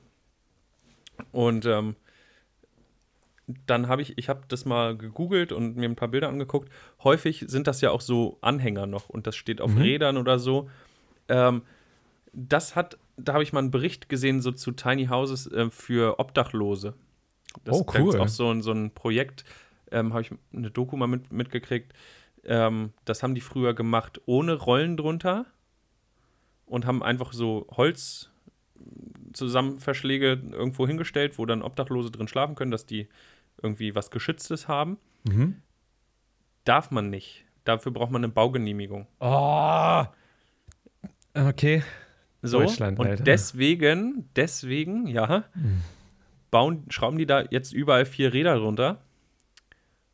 [1.32, 1.96] Und ähm,
[3.66, 6.70] dann habe ich, ich habe das mal gegoogelt und mir ein paar Bilder angeguckt.
[7.02, 9.78] Häufig sind das ja auch so Anhänger noch und das steht auf mhm.
[9.78, 10.68] Rädern oder so.
[11.28, 11.62] Ähm,
[12.32, 16.18] das hat, da habe ich mal einen Bericht gesehen, so zu Tiny Houses äh, für
[16.18, 16.94] Obdachlose.
[17.64, 18.14] Das oh, cool.
[18.14, 19.44] ist auch so ein, so ein Projekt,
[19.90, 21.92] ähm, habe ich eine Doku mal mit, mitgekriegt.
[22.44, 25.46] Ähm, das haben die früher gemacht ohne Rollen drunter
[26.66, 33.08] und haben einfach so Holzzusammenverschläge irgendwo hingestellt, wo dann Obdachlose drin schlafen können, dass die
[33.62, 34.98] irgendwie was Geschütztes haben.
[35.24, 35.62] Mhm.
[36.64, 37.44] Darf man nicht.
[37.64, 39.06] Dafür braucht man eine Baugenehmigung.
[39.20, 40.04] Oh.
[41.34, 41.82] Okay.
[42.42, 43.24] So, Deutschland, und Alter.
[43.24, 45.82] deswegen, deswegen, ja, mhm.
[46.50, 49.02] bauen, schrauben die da jetzt überall vier Räder runter.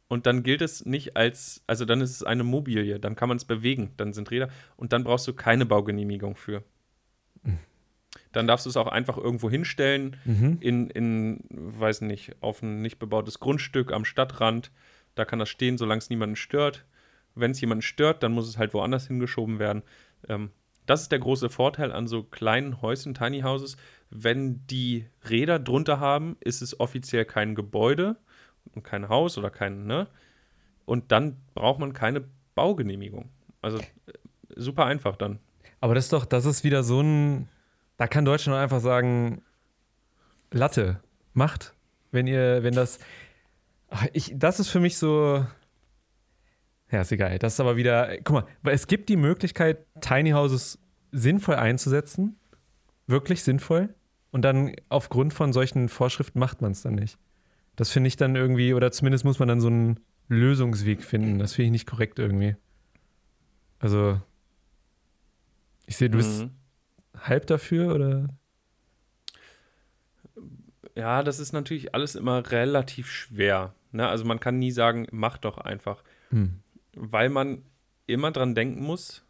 [0.09, 3.37] Und dann gilt es nicht als, also dann ist es eine Mobilie, dann kann man
[3.37, 6.63] es bewegen, dann sind Räder und dann brauchst du keine Baugenehmigung für.
[7.43, 7.59] Mhm.
[8.33, 10.59] Dann darfst du es auch einfach irgendwo hinstellen, mhm.
[10.61, 14.71] in, in, weiß nicht, auf ein nicht bebautes Grundstück am Stadtrand.
[15.15, 16.85] Da kann das stehen, solange es niemanden stört.
[17.35, 19.83] Wenn es jemanden stört, dann muss es halt woanders hingeschoben werden.
[20.29, 20.51] Ähm,
[20.87, 23.77] das ist der große Vorteil an so kleinen Häuschen, Tiny Houses.
[24.11, 28.16] Wenn die Räder drunter haben, ist es offiziell kein Gebäude
[28.75, 30.09] und kein Haus oder kein, ne?
[30.85, 33.31] Und dann braucht man keine Baugenehmigung.
[33.62, 33.85] Also äh,
[34.57, 35.38] super einfach dann.
[35.81, 37.49] Aber das ist doch, das ist wieder so ein,
[37.97, 39.42] da kann Deutschland einfach sagen,
[40.51, 41.01] Latte,
[41.33, 41.75] macht,
[42.12, 42.99] wenn ihr, wenn das,
[44.12, 45.44] ich, das ist für mich so,
[46.90, 47.38] ja, ist egal.
[47.38, 50.79] Das ist aber wieder, guck mal, es gibt die Möglichkeit, Tiny Houses
[51.12, 52.37] sinnvoll einzusetzen,
[53.07, 53.94] wirklich sinnvoll,
[54.31, 57.18] und dann aufgrund von solchen Vorschriften macht man es dann nicht.
[57.77, 61.38] Das finde ich dann irgendwie, oder zumindest muss man dann so einen Lösungsweg finden.
[61.38, 62.57] Das finde ich nicht korrekt irgendwie.
[63.79, 64.20] Also,
[65.87, 66.51] ich sehe, du bist mhm.
[67.16, 68.29] halb dafür, oder?
[70.97, 73.75] Ja, das ist natürlich alles immer relativ schwer.
[73.92, 74.09] Ne?
[74.09, 76.03] Also man kann nie sagen, mach doch einfach.
[76.31, 76.61] Hm
[76.96, 77.64] weil man
[78.07, 79.24] immer dran denken muss,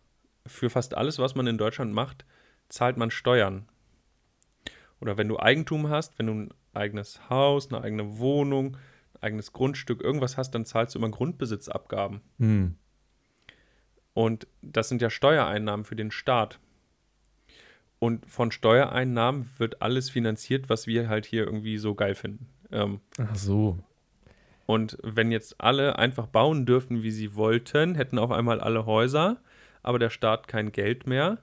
[0.46, 2.24] für fast alles, was man in Deutschland macht,
[2.68, 3.68] zahlt man Steuern.
[5.00, 8.76] Oder wenn du Eigentum hast, wenn du ein eigenes Haus, eine eigene Wohnung,
[9.14, 12.20] ein eigenes Grundstück, irgendwas hast, dann zahlst du immer Grundbesitzabgaben.
[12.38, 12.76] Hm.
[14.12, 16.60] Und das sind ja Steuereinnahmen für den Staat.
[17.98, 22.48] Und von Steuereinnahmen wird alles finanziert, was wir halt hier irgendwie so geil finden.
[22.70, 23.78] Ähm, Ach so.
[24.66, 29.38] Und wenn jetzt alle einfach bauen dürften, wie sie wollten, hätten auf einmal alle Häuser,
[29.82, 31.38] aber der Staat kein Geld mehr.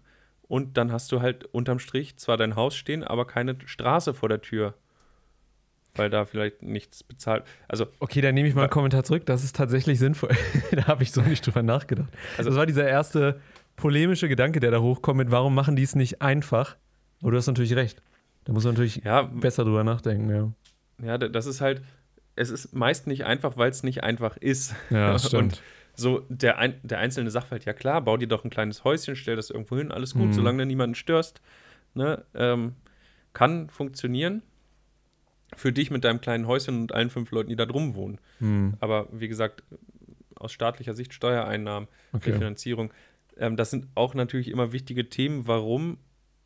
[0.47, 4.27] Und dann hast du halt unterm Strich zwar dein Haus stehen, aber keine Straße vor
[4.27, 4.73] der Tür.
[5.95, 7.43] Weil da vielleicht nichts bezahlt.
[7.67, 9.25] Also, okay, dann nehme ich mal einen Kommentar zurück.
[9.25, 10.31] Das ist tatsächlich sinnvoll.
[10.71, 12.09] da habe ich so nicht drüber nachgedacht.
[12.37, 13.39] Also, das war dieser erste
[13.75, 16.77] polemische Gedanke, der da hochkommt mit, warum machen die es nicht einfach?
[17.21, 18.01] Aber du hast natürlich recht.
[18.45, 20.51] Da muss man natürlich ja, besser drüber nachdenken, ja.
[21.05, 21.81] Ja, das ist halt,
[22.41, 24.75] es ist meist nicht einfach, weil es nicht einfach ist.
[24.89, 25.43] Ja, stimmt.
[25.43, 25.61] Und
[25.93, 29.35] so der, ein, der einzelne Sachverhalt, ja klar, bau dir doch ein kleines Häuschen, stell
[29.35, 30.33] das irgendwo hin, alles gut, mhm.
[30.33, 31.41] solange du niemanden störst.
[31.93, 32.75] Ne, ähm,
[33.33, 34.41] kann funktionieren.
[35.57, 38.19] Für dich mit deinem kleinen Häuschen und allen fünf Leuten, die da drum wohnen.
[38.39, 38.75] Mhm.
[38.79, 39.63] Aber wie gesagt,
[40.35, 42.31] aus staatlicher Sicht Steuereinnahmen, okay.
[42.31, 42.93] Finanzierung,
[43.37, 45.97] ähm, das sind auch natürlich immer wichtige Themen, warum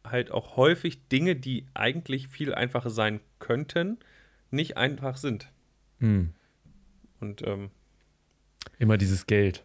[0.04, 4.00] halt auch häufig Dinge, die eigentlich viel einfacher sein könnten,
[4.50, 5.52] nicht einfach sind.
[6.00, 6.34] Hm.
[7.20, 7.70] Und ähm,
[8.78, 9.64] immer dieses Geld.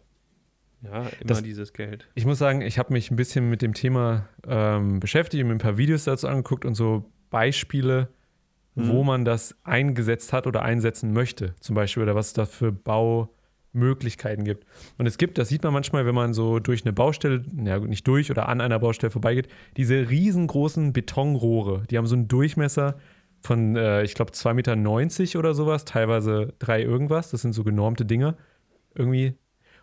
[0.83, 2.07] Ja, immer das, dieses Geld.
[2.15, 5.55] Ich muss sagen, ich habe mich ein bisschen mit dem Thema ähm, beschäftigt und mir
[5.55, 8.09] ein paar Videos dazu angeguckt und so Beispiele,
[8.75, 8.87] hm.
[8.89, 12.71] wo man das eingesetzt hat oder einsetzen möchte, zum Beispiel, oder was es da für
[12.71, 14.65] Baumöglichkeiten gibt.
[14.97, 18.07] Und es gibt, das sieht man manchmal, wenn man so durch eine Baustelle, ja nicht
[18.07, 22.97] durch oder an einer Baustelle vorbeigeht, diese riesengroßen Betonrohre, die haben so einen Durchmesser
[23.41, 27.31] von, äh, ich glaube, 2,90 Meter oder sowas, teilweise drei irgendwas.
[27.31, 28.37] Das sind so genormte Dinge
[28.95, 29.37] irgendwie.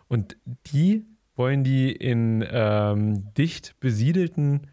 [0.07, 4.67] Und die wollen die in ähm, dicht besiedelten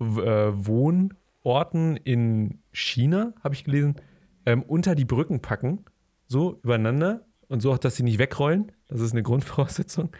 [0.00, 3.96] äh, Wohnorten in China, habe ich gelesen,
[4.44, 5.84] ähm, unter die Brücken packen,
[6.26, 8.72] so übereinander und so auch, dass sie nicht wegrollen.
[8.88, 10.10] Das ist eine Grundvoraussetzung.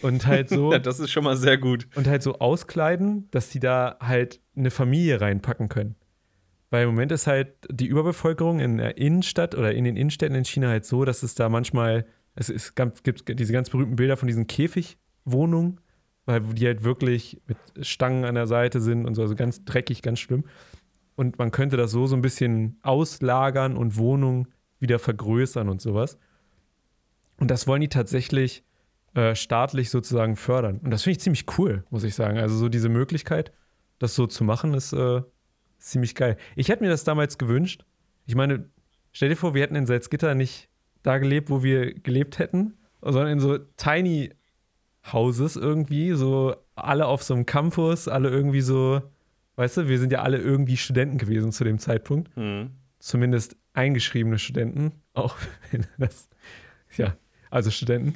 [0.00, 0.72] Und halt so.
[0.72, 1.86] ja, das ist schon mal sehr gut.
[1.94, 5.96] Und halt so auskleiden, dass die da halt eine Familie reinpacken können.
[6.72, 10.46] Weil im Moment ist halt die Überbevölkerung in der Innenstadt oder in den Innenstädten in
[10.46, 14.26] China halt so, dass es da manchmal, es ganz, gibt diese ganz berühmten Bilder von
[14.26, 15.80] diesen Käfigwohnungen,
[16.24, 20.00] weil die halt wirklich mit Stangen an der Seite sind und so, also ganz dreckig,
[20.00, 20.44] ganz schlimm.
[21.14, 26.18] Und man könnte das so so ein bisschen auslagern und Wohnungen wieder vergrößern und sowas.
[27.36, 28.64] Und das wollen die tatsächlich
[29.12, 30.78] äh, staatlich sozusagen fördern.
[30.82, 32.38] Und das finde ich ziemlich cool, muss ich sagen.
[32.38, 33.52] Also so diese Möglichkeit,
[33.98, 35.20] das so zu machen, ist äh,
[35.82, 36.36] ziemlich geil.
[36.56, 37.84] Ich hätte mir das damals gewünscht.
[38.26, 38.70] Ich meine,
[39.12, 40.68] Stell dir vor, wir hätten in Salzgitter nicht
[41.02, 44.30] da gelebt, wo wir gelebt hätten, sondern in so Tiny
[45.12, 49.02] Houses irgendwie, so alle auf so einem Campus, alle irgendwie so,
[49.56, 52.34] weißt du, wir sind ja alle irgendwie Studenten gewesen zu dem Zeitpunkt.
[52.36, 52.70] Mhm.
[52.98, 55.36] Zumindest eingeschriebene Studenten, auch
[55.70, 56.28] wenn das,
[56.96, 57.16] ja,
[57.50, 58.14] also Studenten.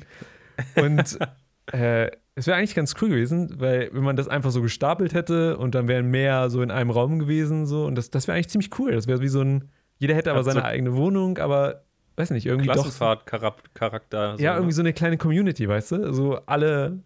[0.77, 1.19] Und
[1.73, 5.57] äh, es wäre eigentlich ganz cool gewesen, weil wenn man das einfach so gestapelt hätte
[5.57, 8.51] und dann wären mehr so in einem Raum gewesen, so, und das, das wäre eigentlich
[8.51, 8.93] ziemlich cool.
[8.93, 11.85] Das wäre wie so ein, jeder hätte aber seine so eigene Wohnung, aber
[12.17, 14.37] weiß nicht, irgendwie Klassenfahrt-Charakter.
[14.37, 16.13] So, ja, irgendwie so eine kleine Community, weißt du?
[16.13, 17.03] So alle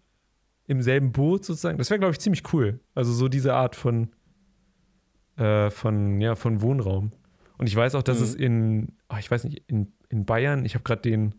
[0.67, 1.77] im selben Boot sozusagen.
[1.77, 2.81] Das wäre, glaube ich, ziemlich cool.
[2.93, 4.09] Also so diese Art von,
[5.37, 7.11] äh, von, ja, von Wohnraum.
[7.57, 8.23] Und ich weiß auch, dass mhm.
[8.23, 11.35] es in, oh, ich weiß nicht, in, in Bayern, ich habe gerade den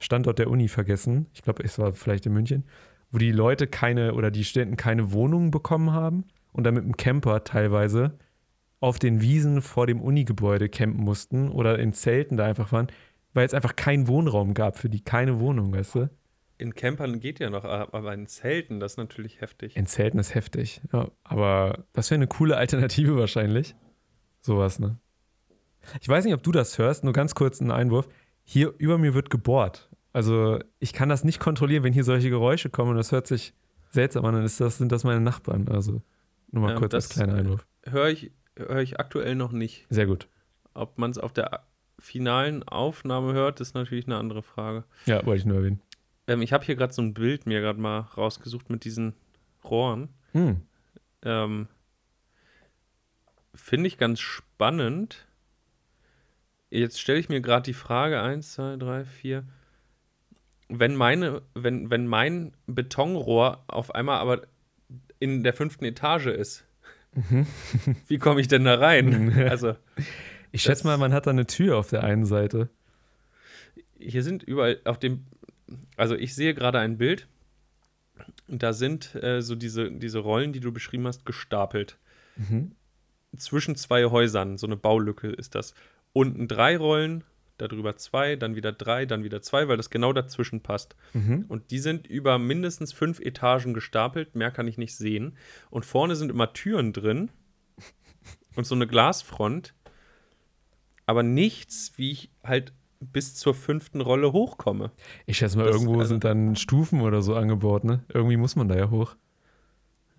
[0.00, 1.26] Standort der Uni vergessen.
[1.34, 2.64] Ich glaube, es war vielleicht in München,
[3.10, 6.96] wo die Leute keine oder die Studenten keine Wohnungen bekommen haben und dann mit dem
[6.96, 8.18] Camper teilweise
[8.80, 12.88] auf den Wiesen vor dem Unigebäude campen mussten oder in Zelten da einfach waren,
[13.34, 16.10] weil es einfach keinen Wohnraum gab für die, keine Wohnung, weißt du?
[16.58, 19.76] In Campern geht ja noch, aber in Zelten, das ist natürlich heftig.
[19.76, 21.08] In Zelten ist heftig, ja.
[21.22, 23.76] Aber das wäre eine coole Alternative wahrscheinlich.
[24.40, 24.98] Sowas, ne?
[26.00, 28.08] Ich weiß nicht, ob du das hörst, nur ganz kurz einen Einwurf.
[28.42, 29.87] Hier über mir wird gebohrt.
[30.12, 33.54] Also ich kann das nicht kontrollieren, wenn hier solche Geräusche kommen und das hört sich
[33.90, 35.68] seltsam an, dann ist das, sind das meine Nachbarn.
[35.68, 36.02] Also
[36.50, 37.66] nur mal ähm, kurz als kleiner Einwurf.
[37.84, 39.86] Höre ich höre ich aktuell noch nicht.
[39.88, 40.28] Sehr gut.
[40.74, 41.66] Ob man es auf der
[41.98, 44.84] finalen Aufnahme hört, ist natürlich eine andere Frage.
[45.06, 45.80] Ja, wollte ich nur erwähnen.
[46.26, 49.14] Ähm, ich habe hier gerade so ein Bild mir gerade mal rausgesucht mit diesen
[49.64, 50.08] Rohren.
[50.32, 50.62] Hm.
[51.22, 51.68] Ähm,
[53.54, 55.26] Finde ich ganz spannend.
[56.70, 59.44] Jetzt stelle ich mir gerade die Frage: 1, 2, 3, 4.
[60.68, 64.42] Wenn, meine, wenn, wenn mein Betonrohr auf einmal aber
[65.18, 66.68] in der fünften Etage ist,
[67.14, 67.46] Mhm.
[68.06, 69.32] Wie komme ich denn da rein?
[69.48, 69.76] Also,
[70.52, 72.68] ich schätze mal, man hat da eine Tür auf der einen Seite.
[73.98, 75.24] Hier sind überall auf dem,
[75.96, 77.26] also ich sehe gerade ein Bild.
[78.46, 81.98] Da sind äh, so diese, diese Rollen, die du beschrieben hast, gestapelt.
[82.36, 82.72] Mhm.
[83.36, 85.74] Zwischen zwei Häusern, so eine Baulücke ist das.
[86.12, 87.24] Unten drei Rollen,
[87.58, 90.96] darüber zwei, dann wieder drei, dann wieder zwei, weil das genau dazwischen passt.
[91.12, 91.44] Mhm.
[91.48, 95.36] Und die sind über mindestens fünf Etagen gestapelt, mehr kann ich nicht sehen.
[95.70, 97.30] Und vorne sind immer Türen drin
[98.56, 99.74] und so eine Glasfront,
[101.06, 104.90] aber nichts, wie ich halt bis zur fünften Rolle hochkomme.
[105.26, 108.04] Ich schätze mal, das, irgendwo also, sind dann Stufen oder so angebaut, ne?
[108.12, 109.16] Irgendwie muss man da ja hoch.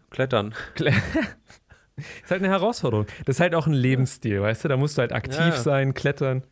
[0.09, 0.55] Klettern.
[0.75, 0.89] Kle
[2.23, 3.05] ist halt eine Herausforderung.
[3.25, 4.67] Das ist halt auch ein Lebensstil, weißt du?
[4.69, 5.51] Da musst du halt aktiv ja.
[5.51, 6.43] sein, klettern.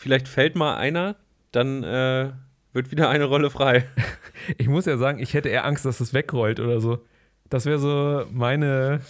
[0.00, 1.16] Vielleicht fällt mal einer,
[1.52, 2.30] dann äh,
[2.72, 3.84] wird wieder eine Rolle frei.
[4.56, 7.04] Ich muss ja sagen, ich hätte eher Angst, dass es wegrollt oder so.
[7.50, 9.02] Das wäre so meine.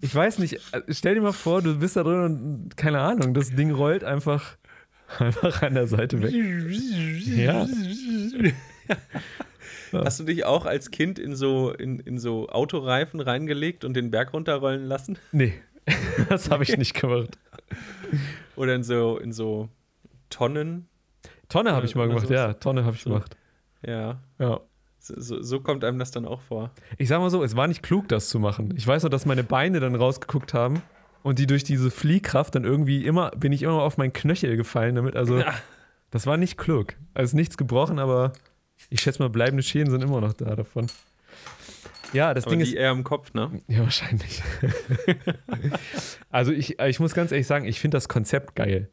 [0.00, 3.32] Ich weiß nicht, äh, stell dir mal vor, du bist da drin und keine Ahnung,
[3.32, 4.56] das Ding rollt einfach,
[5.20, 6.34] einfach an der Seite weg.
[7.24, 7.64] Ja.
[10.04, 14.10] Hast du dich auch als Kind in so, in, in so Autoreifen reingelegt und den
[14.10, 15.16] Berg runterrollen lassen?
[15.30, 15.54] Nee,
[16.28, 17.38] das habe ich nicht gemacht.
[18.58, 19.68] Oder in so, in so
[20.30, 20.88] Tonnen.
[21.48, 22.52] Tonne habe ich mal gemacht, ja.
[22.54, 23.10] Tonne habe ich so.
[23.10, 23.36] gemacht.
[23.86, 24.20] Ja.
[24.38, 24.60] Ja.
[24.98, 26.72] So, so, kommt einem das dann auch vor.
[26.98, 28.74] Ich sag mal so, es war nicht klug, das zu machen.
[28.76, 30.82] Ich weiß nur, dass meine Beine dann rausgeguckt haben
[31.22, 34.96] und die durch diese Fliehkraft dann irgendwie immer, bin ich immer auf meinen Knöchel gefallen
[34.96, 35.14] damit.
[35.14, 35.54] Also, ja.
[36.10, 36.94] das war nicht klug.
[37.14, 38.32] Also nichts gebrochen, aber
[38.90, 40.88] ich schätze mal, bleibende Schäden sind immer noch da davon.
[42.12, 42.74] Ja, das Aber Ding die ist.
[42.74, 43.60] eher im Kopf, ne?
[43.68, 44.42] Ja, wahrscheinlich.
[46.30, 48.90] also ich, ich muss ganz ehrlich sagen, ich finde das Konzept geil.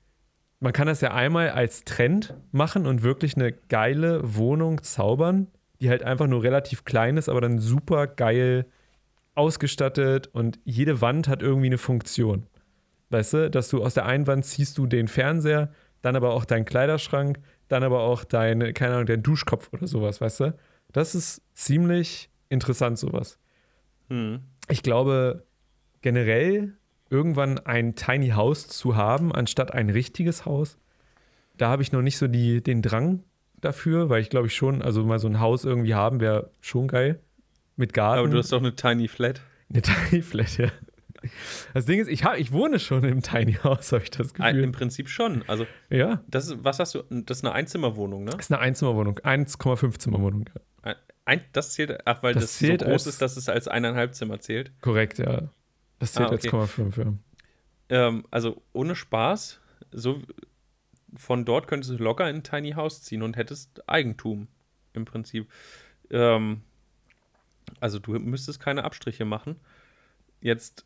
[0.59, 5.47] Man kann das ja einmal als Trend machen und wirklich eine geile Wohnung zaubern,
[5.79, 8.65] die halt einfach nur relativ klein ist, aber dann super geil
[9.35, 12.47] ausgestattet und jede Wand hat irgendwie eine Funktion.
[13.09, 16.45] Weißt du, dass du aus der einen Wand ziehst du den Fernseher, dann aber auch
[16.45, 20.55] deinen Kleiderschrank, dann aber auch deine, keine Ahnung, deinen Duschkopf oder sowas, weißt du?
[20.91, 23.39] Das ist ziemlich interessant, sowas.
[24.09, 24.41] Hm.
[24.69, 25.45] Ich glaube,
[26.01, 26.73] generell
[27.09, 30.77] irgendwann ein Tiny House zu haben, anstatt ein richtiges Haus,
[31.57, 33.23] da habe ich noch nicht so die, den Drang
[33.61, 36.87] dafür, weil ich glaube ich schon, also mal so ein Haus irgendwie haben wäre schon
[36.87, 37.19] geil.
[37.77, 38.19] Mit Garten.
[38.19, 39.41] Aber du hast doch eine Tiny Flat.
[39.69, 40.69] Eine Tiny Flat, ja.
[41.73, 44.63] Das Ding ist, ich, hab, ich wohne schon im Tiny House, habe ich das Gefühl.
[44.63, 45.43] Im Prinzip schon.
[45.47, 46.21] Also, ja.
[46.27, 47.03] Das ist, was hast du?
[47.09, 48.31] Das ist eine Einzimmerwohnung, ne?
[48.31, 49.19] Das ist eine Einzimmerwohnung.
[49.19, 50.45] 1,5 Zimmerwohnung.
[50.53, 50.61] Ja.
[51.25, 54.39] Ein, das zählt, ach, weil das, das so groß ist, dass es als eineinhalb Zimmer
[54.39, 54.71] zählt.
[54.81, 55.49] Korrekt, ja.
[55.99, 56.49] Das zählt ah, okay.
[56.55, 57.13] als 0,5, ja.
[57.89, 59.59] Ähm, also ohne Spaß,
[59.91, 60.21] so
[61.15, 64.47] von dort könntest du locker in ein Tiny House ziehen und hättest Eigentum
[64.93, 65.49] im Prinzip.
[66.11, 66.61] Ähm,
[67.79, 69.55] also du müsstest keine Abstriche machen.
[70.41, 70.85] Jetzt.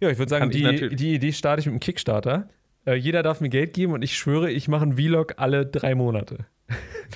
[0.00, 2.48] Ja, ich würde sagen, die, die Idee starte ich mit einem Kickstarter.
[2.84, 5.94] Äh, jeder darf mir Geld geben und ich schwöre, ich mache einen Vlog alle drei
[5.94, 6.46] Monate.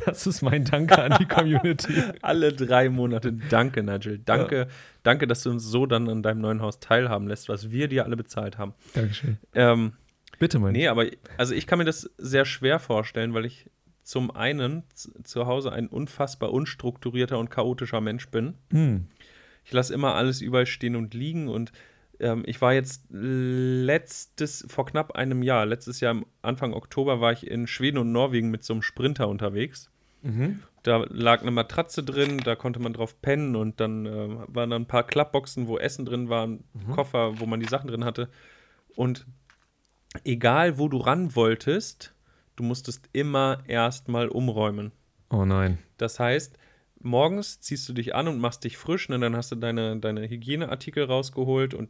[0.05, 2.03] Das ist mein Danke an die Community.
[2.23, 3.33] alle drei Monate.
[3.33, 4.19] Danke, Nigel.
[4.19, 4.67] Danke, ja.
[5.03, 8.05] danke, dass du uns so dann an deinem neuen Haus teilhaben lässt, was wir dir
[8.05, 8.75] alle bezahlt haben.
[8.95, 9.39] Dankeschön.
[9.55, 9.93] Ähm,
[10.39, 10.73] Bitte, mein.
[10.73, 11.07] Nee, aber
[11.39, 13.71] also ich kann mir das sehr schwer vorstellen, weil ich
[14.03, 14.85] zum einen
[15.25, 18.55] zu Hause ein unfassbar unstrukturierter und chaotischer Mensch bin.
[18.71, 19.07] Hm.
[19.65, 21.73] Ich lasse immer alles überall stehen und liegen und
[22.21, 27.47] ähm, ich war jetzt letztes, vor knapp einem Jahr, letztes Jahr Anfang Oktober war ich
[27.47, 29.91] in Schweden und Norwegen mit so einem Sprinter unterwegs.
[30.23, 30.63] Mhm.
[30.83, 34.77] Da lag eine Matratze drin, da konnte man drauf pennen und dann äh, waren da
[34.77, 36.93] ein paar Klappboxen, wo Essen drin war, ein mhm.
[36.93, 38.29] Koffer, wo man die Sachen drin hatte.
[38.95, 39.27] Und
[40.25, 42.15] egal, wo du ran wolltest,
[42.55, 44.93] du musstest immer erstmal umräumen.
[45.31, 45.79] Oh nein.
[45.99, 46.57] Das heißt,
[47.07, 49.99] morgens ziehst du dich an und machst dich frisch, und ne, dann hast du deine,
[49.99, 51.89] deine Hygieneartikel rausgeholt und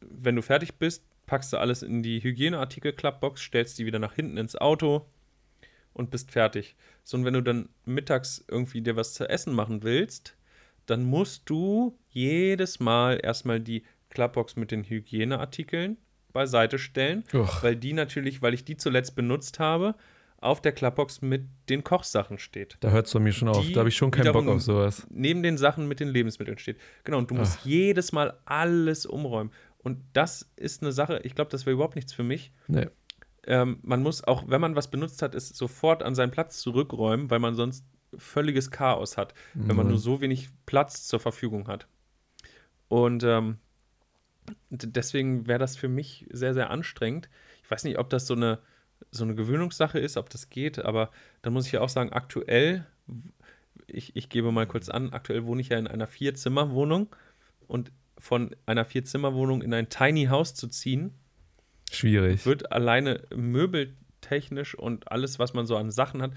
[0.00, 4.36] wenn du fertig bist, packst du alles in die Hygieneartikel-Klappbox, stellst die wieder nach hinten
[4.36, 5.06] ins Auto
[5.92, 6.76] und bist fertig.
[7.02, 10.36] So, und wenn du dann mittags irgendwie dir was zu essen machen willst,
[10.86, 15.96] dann musst du jedes Mal erstmal die Klappbox mit den Hygieneartikeln
[16.32, 17.62] beiseite stellen, Uch.
[17.62, 19.94] weil die natürlich, weil ich die zuletzt benutzt habe,
[20.38, 22.76] auf der Klappbox mit den Kochsachen steht.
[22.80, 23.64] Da hört es bei mir schon auf.
[23.72, 25.06] Da habe ich schon keinen Bock auf sowas.
[25.10, 26.78] Neben den Sachen mit den Lebensmitteln steht.
[27.04, 27.66] Genau, und du musst Ach.
[27.66, 29.52] jedes Mal alles umräumen.
[29.78, 32.52] Und das ist eine Sache, ich glaube, das wäre überhaupt nichts für mich.
[32.66, 32.88] Nee.
[33.46, 37.30] Ähm, man muss auch, wenn man was benutzt hat, es sofort an seinen Platz zurückräumen,
[37.30, 37.84] weil man sonst
[38.18, 39.68] völliges Chaos hat, mhm.
[39.68, 39.92] wenn man mhm.
[39.92, 41.86] nur so wenig Platz zur Verfügung hat.
[42.88, 43.58] Und ähm,
[44.70, 47.28] deswegen wäre das für mich sehr, sehr anstrengend.
[47.62, 48.58] Ich weiß nicht, ob das so eine,
[49.10, 51.10] so eine Gewöhnungssache ist, ob das geht, aber
[51.42, 52.86] dann muss ich ja auch sagen, aktuell,
[53.86, 57.14] ich, ich gebe mal kurz an, aktuell wohne ich ja in einer Vier-Zimmer-Wohnung
[57.66, 61.12] und von einer Vier-Zimmer-Wohnung in ein Tiny House zu ziehen,
[61.90, 62.44] schwierig.
[62.46, 66.32] Wird alleine möbeltechnisch und alles, was man so an Sachen hat,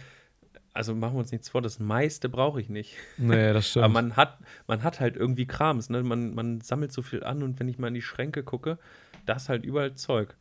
[0.74, 2.96] also machen wir uns nichts vor, das meiste brauche ich nicht.
[3.18, 3.86] Nee, das stimmt.
[3.86, 6.04] Aber man hat, man hat halt irgendwie Krams, ne?
[6.04, 8.78] Man, man sammelt so viel an und wenn ich mal in die Schränke gucke,
[9.26, 10.36] da ist halt überall Zeug.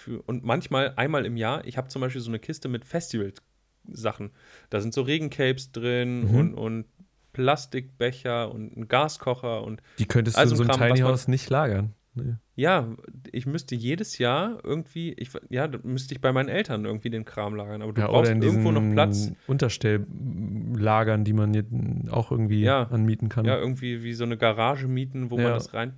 [0.00, 2.84] Und, für, und manchmal, einmal im Jahr, ich habe zum Beispiel so eine Kiste mit
[2.84, 4.30] Festival-Sachen.
[4.70, 6.34] Da sind so Regencapes drin mhm.
[6.34, 6.84] und, und
[7.32, 9.82] Plastikbecher und ein Gaskocher und.
[9.98, 11.94] Die könntest du in so einem Tiny House nicht lagern.
[12.14, 12.34] Nee.
[12.56, 12.88] Ja,
[13.30, 17.54] ich müsste jedes Jahr irgendwie, ich, ja, müsste ich bei meinen Eltern irgendwie den Kram
[17.54, 17.82] lagern.
[17.82, 19.32] Aber du ja, brauchst irgendwo noch Platz.
[19.46, 23.44] Unterstelllagern, die man auch irgendwie ja, anmieten kann.
[23.44, 25.44] Ja, irgendwie wie so eine Garage mieten, wo ja.
[25.44, 25.94] man das rein.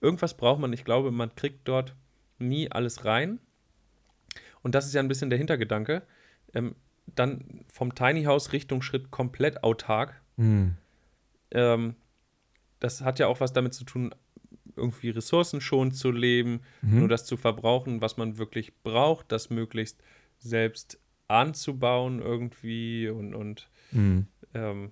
[0.00, 0.72] Irgendwas braucht man.
[0.72, 1.94] Ich glaube, man kriegt dort
[2.42, 3.38] nie alles rein.
[4.62, 6.02] Und das ist ja ein bisschen der Hintergedanke.
[6.54, 6.76] Ähm,
[7.06, 10.20] dann vom Tiny House Richtung Schritt komplett autark.
[10.36, 10.76] Mhm.
[11.50, 11.96] Ähm,
[12.80, 14.14] das hat ja auch was damit zu tun,
[14.76, 17.00] irgendwie ressourcenschonend zu leben, mhm.
[17.00, 20.02] nur das zu verbrauchen, was man wirklich braucht, das möglichst
[20.38, 24.26] selbst anzubauen irgendwie und, und mhm.
[24.54, 24.90] ähm,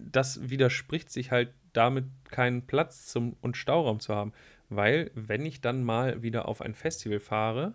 [0.00, 4.32] das widerspricht sich halt damit, keinen Platz zum und Stauraum zu haben.
[4.68, 7.74] Weil, wenn ich dann mal wieder auf ein Festival fahre,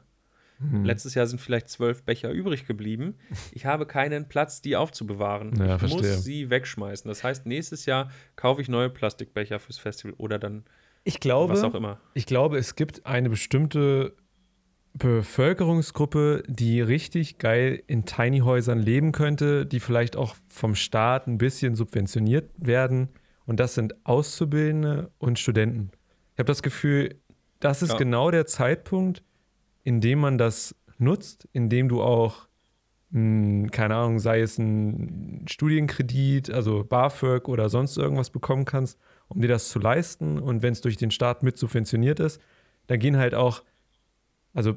[0.59, 0.85] hm.
[0.85, 3.15] Letztes Jahr sind vielleicht zwölf Becher übrig geblieben.
[3.51, 5.53] Ich habe keinen Platz, die aufzubewahren.
[5.57, 5.97] Ja, ich verstehe.
[5.99, 7.07] muss sie wegschmeißen.
[7.07, 10.63] Das heißt, nächstes Jahr kaufe ich neue Plastikbecher fürs Festival oder dann
[11.03, 11.99] ich glaube, was auch immer.
[12.13, 14.15] Ich glaube, es gibt eine bestimmte
[14.93, 21.37] Bevölkerungsgruppe, die richtig geil in Tiny Häusern leben könnte, die vielleicht auch vom Staat ein
[21.37, 23.09] bisschen subventioniert werden.
[23.45, 25.91] Und das sind Auszubildende und Studenten.
[26.33, 27.19] Ich habe das Gefühl,
[27.59, 27.97] das ist ja.
[27.97, 29.23] genau der Zeitpunkt,
[29.83, 32.47] indem man das nutzt, indem du auch,
[33.11, 38.99] mh, hm, keine Ahnung, sei es ein Studienkredit, also BAföG oder sonst irgendwas bekommen kannst,
[39.27, 40.39] um dir das zu leisten.
[40.39, 42.41] Und wenn es durch den Staat mit subventioniert ist,
[42.87, 43.63] dann gehen halt auch,
[44.53, 44.75] also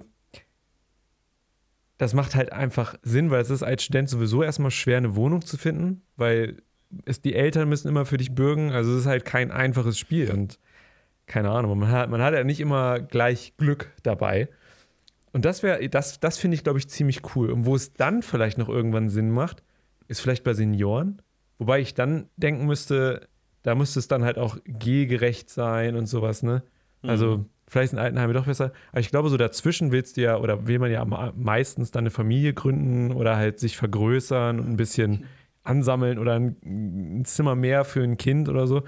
[1.98, 5.42] das macht halt einfach Sinn, weil es ist als Student sowieso erstmal schwer, eine Wohnung
[5.42, 6.62] zu finden, weil
[7.04, 8.70] es, die Eltern müssen immer für dich bürgen.
[8.70, 10.58] Also es ist halt kein einfaches Spiel und
[11.26, 14.48] keine Ahnung, man hat, man hat ja nicht immer gleich Glück dabei.
[15.32, 17.51] Und das wäre, das, das finde ich, glaube ich, ziemlich cool.
[17.51, 19.62] Und wo es dann vielleicht noch irgendwann Sinn macht,
[20.09, 21.20] ist vielleicht bei Senioren.
[21.59, 23.28] Wobei ich dann denken müsste,
[23.62, 26.62] da müsste es dann halt auch gehgerecht sein und sowas, ne?
[27.03, 27.46] Also, mhm.
[27.68, 28.72] vielleicht sind Altenheime doch besser.
[28.90, 31.05] Aber ich glaube, so dazwischen willst du ja, oder will man ja
[31.36, 35.24] meistens dann eine Familie gründen oder halt sich vergrößern und ein bisschen
[35.64, 38.84] ansammeln oder ein, ein Zimmer mehr für ein Kind oder so.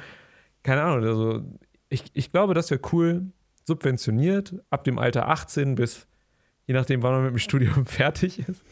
[0.63, 1.43] Keine Ahnung, also
[1.89, 3.27] ich, ich glaube, das wäre cool,
[3.65, 6.09] subventioniert, ab dem Alter 18 bis
[6.69, 8.63] je nachdem, wann man mit dem Studium fertig ist.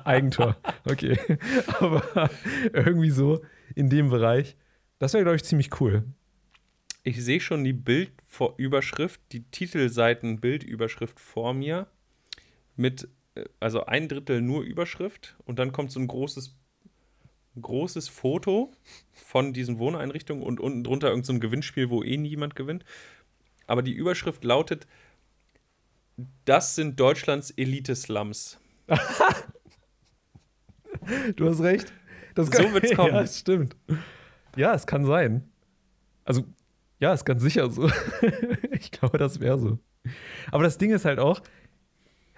[0.06, 1.20] Eigentor, okay.
[1.80, 2.30] Aber
[2.74, 3.42] irgendwie so
[3.76, 4.56] in dem Bereich.
[4.98, 6.06] Das wäre, glaube ich, ziemlich cool.
[7.04, 11.88] Ich sehe schon die Bildüberschrift, die Titelseiten-Bildüberschrift vor mir
[12.76, 16.56] mit, äh, also ein Drittel nur Überschrift und dann kommt so ein großes,
[17.60, 18.72] großes Foto
[19.14, 22.86] von diesen Wohneinrichtungen und unten drunter irgendein so Gewinnspiel, wo eh niemand gewinnt.
[23.68, 24.88] Aber die Überschrift lautet:
[26.46, 28.60] Das sind Deutschlands Elite-Slums.
[31.36, 31.94] du hast recht.
[32.36, 33.10] Das kann, so wird's kommen.
[33.14, 33.76] Ja, das stimmt.
[34.56, 35.50] Ja, es kann sein.
[36.24, 36.46] Also,
[37.00, 37.90] ja, ist ganz sicher so.
[38.72, 39.80] ich glaube, das wäre so.
[40.52, 41.42] Aber das Ding ist halt auch,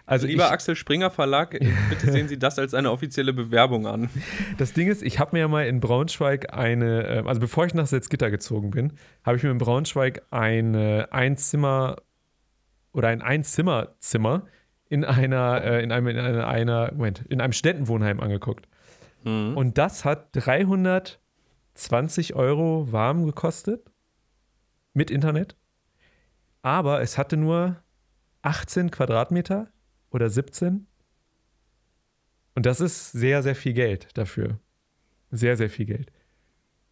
[0.06, 1.52] also Lieber ich, Axel Springer Verlag,
[1.90, 4.10] bitte sehen Sie das als eine offizielle Bewerbung an.
[4.58, 7.74] Das Ding ist, ich habe mir ja mal in Braunschweig eine, ähm, also bevor ich
[7.74, 8.94] nach Salzgitter gezogen bin,
[9.24, 11.98] habe ich mir in Braunschweig eine Einzimmer
[12.92, 14.46] oder ein Einzimmerzimmer
[14.90, 18.68] in einer, äh, in einem, in einer, Moment, in einem Städtenwohnheim angeguckt.
[19.24, 19.56] Mhm.
[19.56, 23.90] Und das hat 320 Euro warm gekostet
[24.94, 25.56] mit Internet.
[26.62, 27.78] Aber es hatte nur
[28.44, 29.73] 18 Quadratmeter
[30.14, 30.88] oder 17.
[32.56, 34.60] Und das ist sehr, sehr viel Geld dafür.
[35.32, 36.12] Sehr, sehr viel Geld.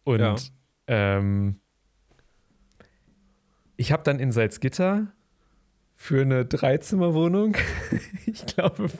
[0.04, 0.36] Und ja.
[0.88, 1.60] ähm,
[3.76, 5.12] ich habe dann in Salzgitter
[5.94, 7.56] für eine Dreizimmerwohnung,
[8.26, 8.90] ich glaube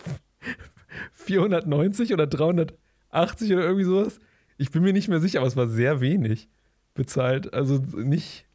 [1.14, 4.20] 490 oder 380 oder irgendwie sowas.
[4.56, 6.48] Ich bin mir nicht mehr sicher, aber es war sehr wenig
[6.94, 7.52] bezahlt.
[7.52, 8.46] Also nicht,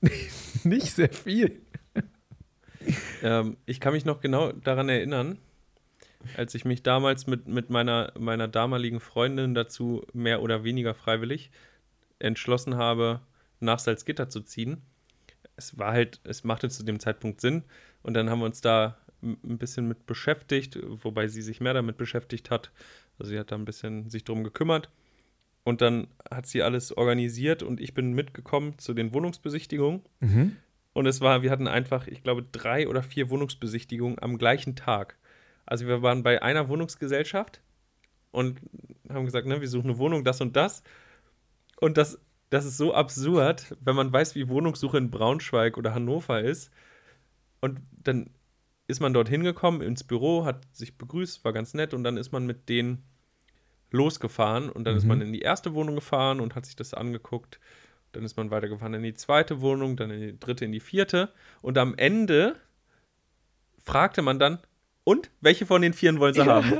[0.64, 1.60] nicht sehr viel.
[3.22, 5.36] Ähm, ich kann mich noch genau daran erinnern,
[6.38, 11.50] als ich mich damals mit, mit meiner, meiner damaligen Freundin dazu mehr oder weniger freiwillig
[12.18, 13.20] entschlossen habe,
[13.60, 14.82] nach Salzgitter zu ziehen.
[15.56, 17.64] Es war halt, es machte zu dem Zeitpunkt Sinn
[18.02, 21.98] und dann haben wir uns da ein bisschen mit beschäftigt, wobei sie sich mehr damit
[21.98, 22.70] beschäftigt hat.
[23.18, 24.88] Also sie hat da ein bisschen sich drum gekümmert
[25.64, 30.02] und dann hat sie alles organisiert und ich bin mitgekommen zu den Wohnungsbesichtigungen.
[30.20, 30.56] Mhm.
[30.92, 35.16] Und es war, wir hatten einfach, ich glaube, drei oder vier Wohnungsbesichtigungen am gleichen Tag.
[35.66, 37.60] Also wir waren bei einer Wohnungsgesellschaft
[38.32, 38.60] und
[39.08, 40.82] haben gesagt, ne, wir suchen eine Wohnung, das und das.
[41.80, 42.20] Und das,
[42.50, 46.72] das ist so absurd, wenn man weiß, wie Wohnungssuche in Braunschweig oder Hannover ist.
[47.60, 48.30] Und dann
[48.88, 52.32] ist man dort hingekommen ins Büro, hat sich begrüßt, war ganz nett und dann ist
[52.32, 53.04] man mit denen
[53.92, 54.98] losgefahren und dann mhm.
[54.98, 57.60] ist man in die erste Wohnung gefahren und hat sich das angeguckt
[58.12, 61.30] dann ist man weitergefahren in die zweite Wohnung, dann in die dritte, in die vierte.
[61.62, 62.56] Und am Ende
[63.82, 64.58] fragte man dann,
[65.04, 66.46] und welche von den Vieren wollen sie ja.
[66.46, 66.72] haben?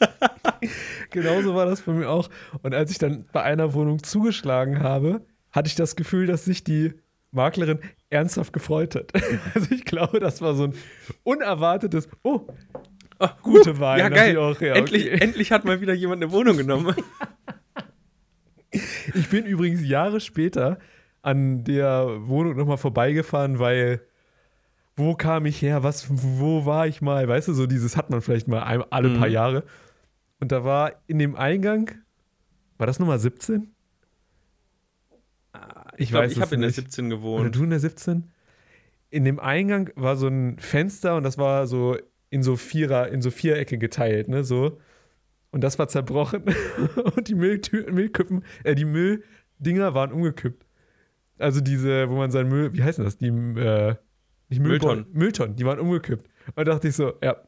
[1.10, 2.28] Genauso war das bei mir auch.
[2.62, 6.64] Und als ich dann bei einer Wohnung zugeschlagen habe, hatte ich das Gefühl, dass sich
[6.64, 6.94] die
[7.32, 7.80] Maklerin
[8.10, 9.12] ernsthaft gefreut hat.
[9.54, 10.74] Also ich glaube, das war so ein
[11.22, 12.46] unerwartetes, oh,
[13.18, 13.98] oh gute Wahl.
[13.98, 14.36] Ja, geil.
[14.38, 15.18] Auch, ja, endlich, okay.
[15.20, 16.94] endlich hat mal wieder jemand eine Wohnung genommen.
[19.14, 20.78] Ich bin übrigens Jahre später
[21.22, 24.00] an der Wohnung nochmal vorbeigefahren, weil
[24.96, 25.82] wo kam ich her?
[25.82, 27.28] Was, wo war ich mal?
[27.28, 28.60] Weißt du, so dieses hat man vielleicht mal
[28.90, 29.18] alle mhm.
[29.18, 29.64] paar Jahre.
[30.40, 31.90] Und da war in dem Eingang,
[32.78, 33.74] war das Nummer 17?
[35.52, 37.40] Ah, ich, ich weiß Ich habe in der 17 gewohnt.
[37.40, 38.30] Oder du in der 17?
[39.10, 41.96] In dem Eingang war so ein Fenster und das war so
[42.30, 44.44] in so Vierer, in so Vierecke geteilt, ne?
[44.44, 44.78] So.
[45.56, 46.42] Und das war zerbrochen.
[47.16, 50.66] und die Mülltü Müllkippen, äh, die Mülldinger waren umgekippt.
[51.38, 53.16] Also diese, wo man sein Müll, wie heißen das?
[53.16, 53.94] Die, äh,
[54.50, 55.06] nicht Mülltonnen.
[55.12, 56.28] Mülltonnen, die waren umgekippt.
[56.48, 57.38] Und da dachte ich so, ja,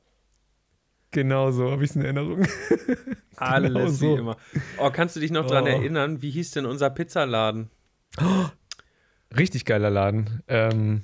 [1.11, 2.47] genau so habe ich es in Erinnerung.
[3.37, 4.17] Alles genau so.
[4.17, 4.39] wie immer.
[4.79, 5.49] Oh, kannst du dich noch oh.
[5.49, 7.69] dran erinnern, wie hieß denn unser Pizzaladen?
[8.19, 8.47] Oh,
[9.37, 10.43] richtig geiler Laden.
[10.49, 11.03] Ähm,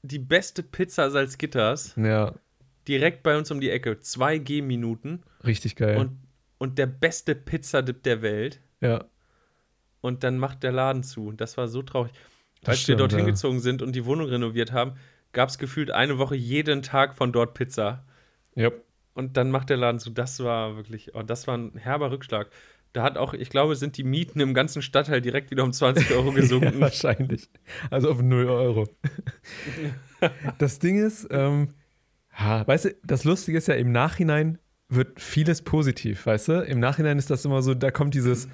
[0.00, 1.96] die beste Pizza Salzgitters.
[1.96, 2.32] Ja
[2.88, 4.00] direkt bei uns um die Ecke.
[4.00, 5.22] Zwei Gehminuten.
[5.44, 5.98] Richtig geil.
[5.98, 6.18] Und,
[6.58, 8.60] und der beste Pizzadip der Welt.
[8.80, 9.04] Ja.
[10.00, 11.32] Und dann macht der Laden zu.
[11.32, 12.12] Das war so traurig.
[12.62, 13.26] Das Als stimmt, wir dorthin ja.
[13.26, 14.94] gezogen sind und die Wohnung renoviert haben,
[15.32, 18.04] gab es gefühlt eine Woche jeden Tag von dort Pizza.
[18.54, 18.70] Ja.
[19.14, 20.10] Und dann macht der Laden zu.
[20.10, 22.50] Das war wirklich, oh, das war ein herber Rückschlag.
[22.92, 26.10] Da hat auch, ich glaube, sind die Mieten im ganzen Stadtteil direkt wieder um 20
[26.12, 26.74] Euro gesunken.
[26.74, 27.48] ja, wahrscheinlich.
[27.90, 28.88] Also auf 0 Euro.
[30.58, 31.74] das Ding ist, ähm,
[32.38, 34.58] ja, weißt du, das Lustige ist ja, im Nachhinein
[34.88, 36.52] wird vieles positiv, weißt du?
[36.62, 38.48] Im Nachhinein ist das immer so, da kommt dieses,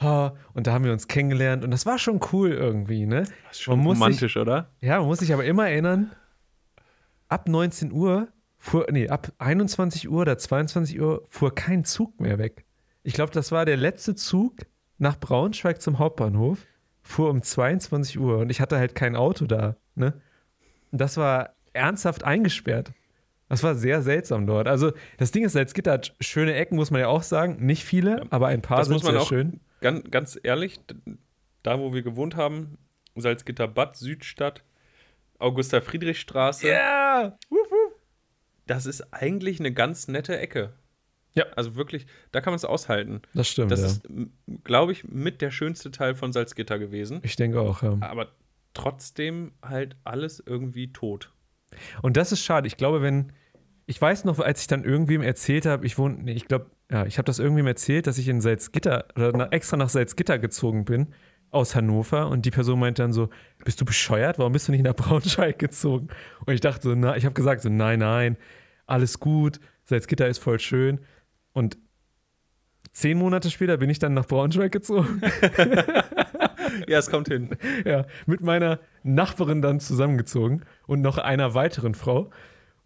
[0.00, 3.22] oh, und da haben wir uns kennengelernt und das war schon cool irgendwie, ne?
[3.22, 4.70] Das ist schon romantisch, sich, oder?
[4.80, 6.12] Ja, man muss sich aber immer erinnern,
[7.28, 8.28] ab 19 Uhr
[8.58, 12.64] fuhr, nee, ab 21 Uhr oder 22 Uhr fuhr kein Zug mehr weg.
[13.02, 14.66] Ich glaube, das war der letzte Zug
[14.98, 16.66] nach Braunschweig zum Hauptbahnhof,
[17.02, 20.20] fuhr um 22 Uhr und ich hatte halt kein Auto da, ne?
[20.90, 22.92] Und das war ernsthaft eingesperrt.
[23.48, 24.68] Das war sehr seltsam dort.
[24.68, 27.64] Also, das Ding ist, Salzgitter hat schöne Ecken, muss man ja auch sagen.
[27.64, 29.60] Nicht viele, aber ein paar sind sehr schön.
[29.80, 30.80] Ganz, ganz ehrlich,
[31.62, 32.78] da wo wir gewohnt haben,
[33.16, 34.64] Salzgitter Bad, Südstadt,
[35.38, 36.68] Augusta Friedrichstraße.
[36.68, 37.22] Ja!
[37.22, 37.38] Yeah!
[38.66, 40.74] Das ist eigentlich eine ganz nette Ecke.
[41.34, 41.46] Ja.
[41.56, 43.22] Also wirklich, da kann man es aushalten.
[43.34, 43.70] Das stimmt.
[43.70, 43.86] Das ja.
[43.86, 44.02] ist,
[44.64, 47.20] glaube ich, mit der schönste Teil von Salzgitter gewesen.
[47.22, 47.96] Ich denke auch, ja.
[48.00, 48.32] Aber
[48.74, 51.32] trotzdem halt alles irgendwie tot.
[52.02, 52.66] Und das ist schade.
[52.66, 53.32] Ich glaube, wenn.
[53.88, 57.06] Ich weiß noch, als ich dann irgendwem erzählt habe, ich wohne, nee, ich glaube, ja,
[57.06, 61.14] ich habe das irgendwem erzählt, dass ich in Salzgitter oder extra nach Salzgitter gezogen bin
[61.50, 63.30] aus Hannover und die Person meinte dann so,
[63.64, 64.38] bist du bescheuert?
[64.38, 66.08] Warum bist du nicht nach Braunschweig gezogen?
[66.44, 68.36] Und ich dachte so, na, ich habe gesagt so, nein, nein,
[68.84, 71.00] alles gut, Salzgitter ist voll schön.
[71.54, 71.78] Und
[72.92, 75.22] zehn Monate später bin ich dann nach Braunschweig gezogen.
[76.86, 77.56] ja, es kommt hin.
[77.86, 82.30] Ja, mit meiner Nachbarin dann zusammengezogen und noch einer weiteren Frau.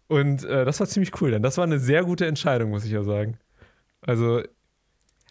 [0.07, 1.41] Und äh, das war ziemlich cool dann.
[1.41, 3.37] Das war eine sehr gute Entscheidung, muss ich ja sagen.
[4.01, 4.43] Also,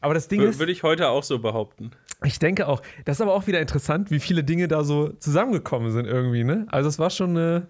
[0.01, 0.59] aber das Ding w ist.
[0.59, 1.93] Würde ich heute auch so behaupten.
[2.25, 2.83] Ich denke auch.
[3.05, 6.67] Das ist aber auch wieder interessant, wie viele Dinge da so zusammengekommen sind irgendwie, ne?
[6.71, 7.69] Also, es war schon eine,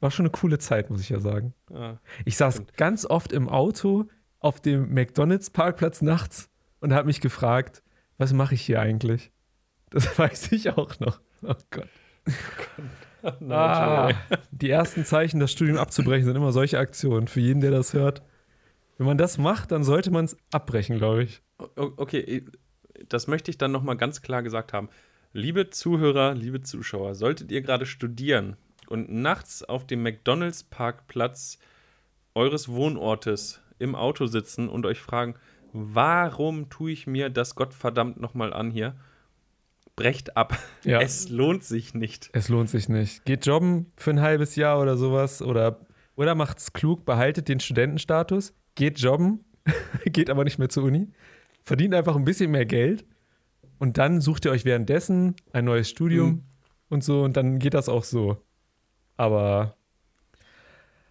[0.00, 1.54] war schon eine coole Zeit, muss ich ja sagen.
[1.72, 2.76] Ja, ich saß stimmt.
[2.76, 4.06] ganz oft im Auto
[4.38, 7.82] auf dem McDonalds-Parkplatz nachts und habe mich gefragt,
[8.18, 9.32] was mache ich hier eigentlich?
[9.90, 11.20] Das weiß ich auch noch.
[11.42, 11.88] Oh Gott.
[13.50, 14.12] ah,
[14.50, 17.28] die ersten Zeichen, das Studium abzubrechen, sind immer solche Aktionen.
[17.28, 18.22] Für jeden, der das hört.
[18.98, 21.42] Wenn man das macht, dann sollte man es abbrechen, glaube ich.
[21.76, 22.44] Okay,
[23.08, 24.88] das möchte ich dann nochmal ganz klar gesagt haben.
[25.32, 28.56] Liebe Zuhörer, liebe Zuschauer, solltet ihr gerade studieren
[28.88, 31.58] und nachts auf dem McDonalds-Parkplatz
[32.34, 35.34] eures Wohnortes im Auto sitzen und euch fragen,
[35.72, 38.94] warum tue ich mir das Gottverdammt nochmal an hier?
[39.96, 40.58] Brecht ab.
[40.84, 41.00] Ja.
[41.06, 42.30] Es lohnt sich nicht.
[42.32, 43.24] Es lohnt sich nicht.
[43.24, 45.80] Geht jobben für ein halbes Jahr oder sowas oder,
[46.14, 49.44] oder macht's klug, behaltet den Studentenstatus, geht jobben,
[50.04, 51.08] geht aber nicht mehr zur Uni,
[51.64, 53.04] verdient einfach ein bisschen mehr Geld
[53.78, 56.42] und dann sucht ihr euch währenddessen ein neues Studium mhm.
[56.90, 58.36] und so und dann geht das auch so.
[59.16, 59.76] Aber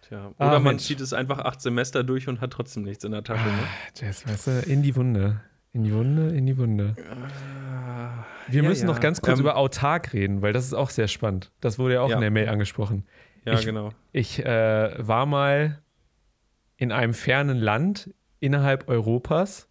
[0.08, 3.10] Tja, oder ah, man zieht es einfach acht Semester durch und hat trotzdem nichts in
[3.10, 3.44] der Tasche.
[3.44, 3.58] Ne?
[3.60, 5.40] Ah, Jess, weißt du, in die Wunde.
[5.72, 6.94] In die Wunde, in die Wunde.
[7.10, 7.95] Ah,
[8.48, 8.92] Wir ja, müssen ja.
[8.92, 11.52] noch ganz kurz ähm, über autark reden, weil das ist auch sehr spannend.
[11.60, 12.16] Das wurde ja auch Ja.
[12.16, 13.04] in der Mail angesprochen.
[13.44, 13.90] Ja, ich, genau.
[14.12, 15.80] Ich äh, war mal
[16.76, 19.68] in einem fernen Land innerhalb Europas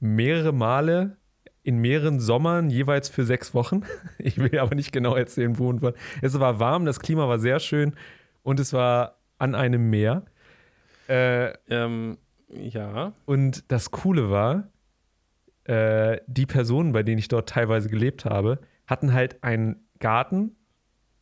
[0.00, 1.16] mehrere Male
[1.62, 3.82] in mehreren Sommern jeweils für sechs Wochen.
[4.18, 5.94] Ich will aber nicht genau erzählen, wo und wann.
[6.22, 7.94] Es war warm, das Klima war sehr schön
[8.42, 10.22] und es war an einem Meer.
[11.08, 12.18] Äh, Ähm,
[12.48, 13.12] ja.
[13.24, 14.68] und das Coole war,
[15.68, 20.56] äh, die Personen, bei denen ich dort teilweise gelebt habe, hatten halt einen Garten,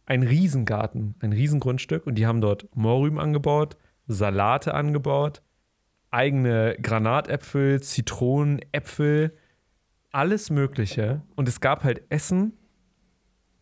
[0.07, 3.77] einen Riesengarten, ein Riesengrundstück und die haben dort Mohrrüben angebaut,
[4.07, 5.43] Salate angebaut,
[6.11, 9.37] eigene Granatäpfel, Zitronen, Äpfel,
[10.13, 11.23] alles Mögliche.
[11.35, 12.53] Und es gab halt Essen,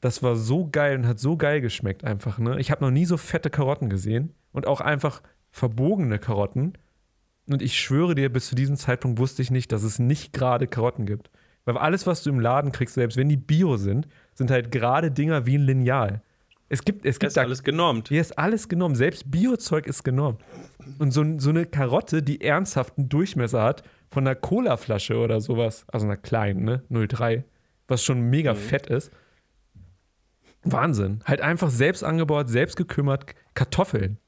[0.00, 2.38] das war so geil und hat so geil geschmeckt einfach.
[2.38, 2.58] Ne?
[2.58, 5.22] Ich habe noch nie so fette Karotten gesehen und auch einfach
[5.52, 6.72] verbogene Karotten.
[7.48, 10.66] Und ich schwöre dir, bis zu diesem Zeitpunkt wusste ich nicht, dass es nicht gerade
[10.66, 11.30] Karotten gibt.
[11.64, 15.10] Weil alles, was du im Laden kriegst, selbst wenn die Bio sind, sind halt gerade
[15.10, 16.22] Dinger wie ein Lineal.
[16.68, 18.08] Es gibt, es gibt ist alles genormt.
[18.08, 18.94] hier ist alles genommen.
[18.94, 20.38] Selbst Biozeug ist genommen.
[20.98, 26.06] Und so, so eine Karotte, die ernsthaften Durchmesser hat von einer Colaflasche oder sowas, also
[26.06, 27.44] einer kleinen, ne, 03,
[27.88, 28.58] was schon mega Mhm.
[28.58, 29.10] fett ist.
[30.64, 31.20] Wahnsinn.
[31.24, 34.18] Halt einfach selbst angebaut, selbst gekümmert, Kartoffeln.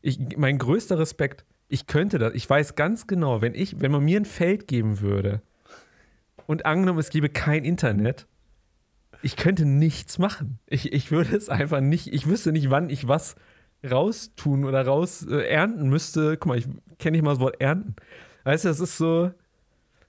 [0.00, 4.04] Ich, mein größter Respekt, ich könnte das, ich weiß ganz genau, wenn ich, wenn man
[4.04, 5.42] mir ein Feld geben würde
[6.46, 8.26] und angenommen, es gäbe kein Internet,
[9.22, 10.58] ich könnte nichts machen.
[10.66, 13.36] Ich, ich würde es einfach nicht, ich wüsste nicht, wann ich was
[13.88, 16.36] raustun oder raus äh, ernten müsste.
[16.36, 17.96] Guck mal, ich kenne nicht mal das Wort ernten.
[18.44, 19.32] Weißt du, das ist so.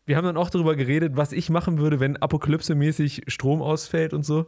[0.06, 4.24] Wir haben dann auch darüber geredet, was ich machen würde, wenn apokalypsemäßig Strom ausfällt und
[4.24, 4.48] so.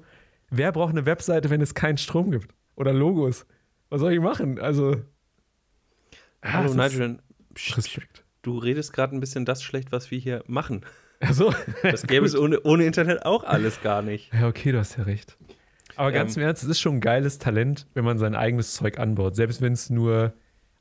[0.49, 2.53] Wer braucht eine Webseite, wenn es keinen Strom gibt?
[2.75, 3.45] Oder Logos?
[3.89, 4.59] Was soll ich machen?
[4.59, 4.97] Also.
[6.41, 7.19] Ah, Hallo Nigel.
[7.75, 8.23] Respekt.
[8.41, 10.81] Du redest gerade ein bisschen das schlecht, was wir hier machen.
[11.19, 14.33] Also, Das gäbe es ohne, ohne Internet auch alles gar nicht.
[14.33, 15.37] Ja, okay, du hast ja recht.
[15.95, 18.73] Aber ganz Ähm, im Ernst, es ist schon ein geiles Talent, wenn man sein eigenes
[18.73, 19.35] Zeug anbaut.
[19.35, 20.33] Selbst wenn es nur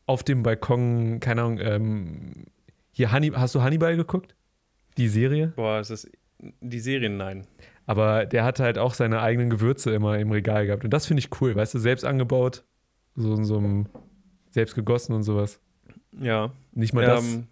[0.07, 2.47] auf dem Balkon, keine Ahnung, ähm,
[2.93, 4.35] hier, Honey, hast du Hannibal geguckt?
[4.97, 5.53] Die Serie?
[5.57, 7.47] Boah, es ist die Serien, nein.
[7.87, 10.85] Aber der hatte halt auch seine eigenen Gewürze immer im Regal gehabt.
[10.85, 12.65] Und das finde ich cool, weißt du, selbst angebaut,
[13.15, 13.89] so in so einem,
[14.51, 15.61] selbst gegossen und sowas.
[16.13, 16.53] Ja.
[16.73, 17.49] Nicht mal das, Ähm,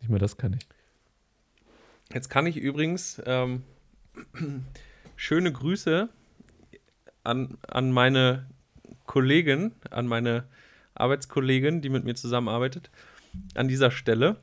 [0.00, 0.66] nicht mal das kann ich.
[2.12, 3.62] Jetzt kann ich übrigens ähm,
[5.16, 6.08] schöne Grüße
[7.24, 8.46] an, an meine
[9.06, 10.44] Kollegin, an meine
[10.94, 12.90] Arbeitskollegin, die mit mir zusammenarbeitet,
[13.54, 14.36] an dieser Stelle.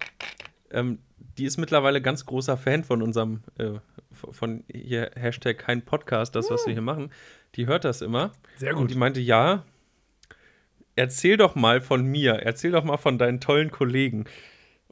[0.71, 0.99] Ähm,
[1.37, 3.73] die ist mittlerweile ganz großer Fan von unserem, äh,
[4.11, 7.11] von hier Hashtag kein Podcast, das, was wir hier machen.
[7.55, 8.31] Die hört das immer.
[8.57, 8.83] Sehr gut.
[8.83, 9.63] Und die meinte, ja,
[10.97, 14.25] erzähl doch mal von mir, erzähl doch mal von deinen tollen Kollegen.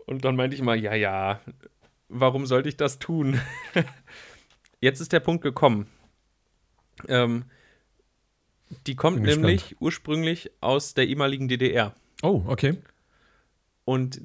[0.06, 1.42] Und dann meinte ich mal, ja, ja,
[2.08, 3.42] warum sollte ich das tun?
[4.80, 5.88] Jetzt ist der Punkt gekommen.
[7.08, 7.46] Ähm,
[8.88, 11.94] die kommt nämlich ursprünglich aus der ehemaligen DDR.
[12.22, 12.78] Oh, okay.
[13.84, 14.22] Und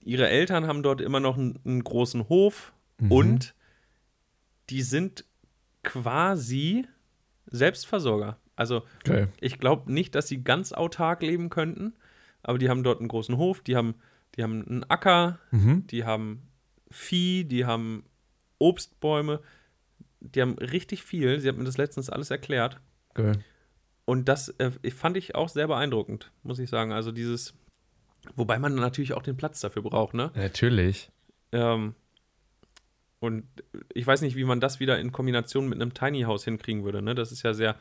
[0.00, 3.12] ihre Eltern haben dort immer noch einen, einen großen Hof mhm.
[3.12, 3.54] und
[4.70, 5.24] die sind
[5.82, 6.86] quasi
[7.46, 8.38] Selbstversorger.
[8.58, 9.28] Also okay.
[9.40, 11.94] ich glaube nicht, dass sie ganz autark leben könnten,
[12.42, 13.94] aber die haben dort einen großen Hof, die haben,
[14.34, 15.86] die haben einen Acker, mhm.
[15.86, 16.42] die haben
[16.90, 18.04] Vieh, die haben
[18.58, 19.40] Obstbäume,
[20.18, 21.38] die haben richtig viel.
[21.38, 22.80] Sie hat mir das letztens alles erklärt.
[23.10, 23.32] Okay.
[24.04, 26.90] Und das äh, fand ich auch sehr beeindruckend, muss ich sagen.
[26.90, 27.54] Also dieses,
[28.34, 30.32] wobei man natürlich auch den Platz dafür braucht, ne?
[30.34, 31.12] Natürlich.
[31.52, 31.94] Ähm,
[33.20, 33.44] und
[33.94, 37.02] ich weiß nicht, wie man das wieder in Kombination mit einem Tiny House hinkriegen würde,
[37.02, 37.14] ne?
[37.14, 37.76] Das ist ja sehr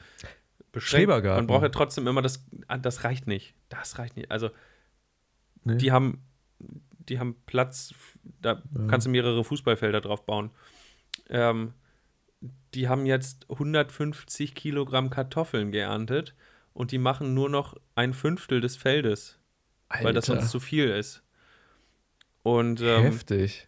[0.72, 1.24] beschränkt.
[1.24, 3.56] Man braucht ja trotzdem immer das, ah, das reicht nicht.
[3.70, 4.32] Das reicht nicht.
[4.32, 4.50] Also,
[5.64, 5.78] nee.
[5.78, 6.24] die haben,
[6.60, 7.94] die haben Platz,
[8.24, 8.88] da ja.
[8.88, 10.52] kannst du mehrere Fußballfelder drauf bauen.
[11.30, 11.74] Ähm,
[12.74, 16.36] die haben jetzt 150 Kilogramm Kartoffeln geerntet
[16.74, 19.40] und die machen nur noch ein Fünftel des Feldes,
[19.90, 20.06] Alter.
[20.06, 21.24] weil das sonst zu viel ist.
[22.44, 23.68] Und ähm, heftig.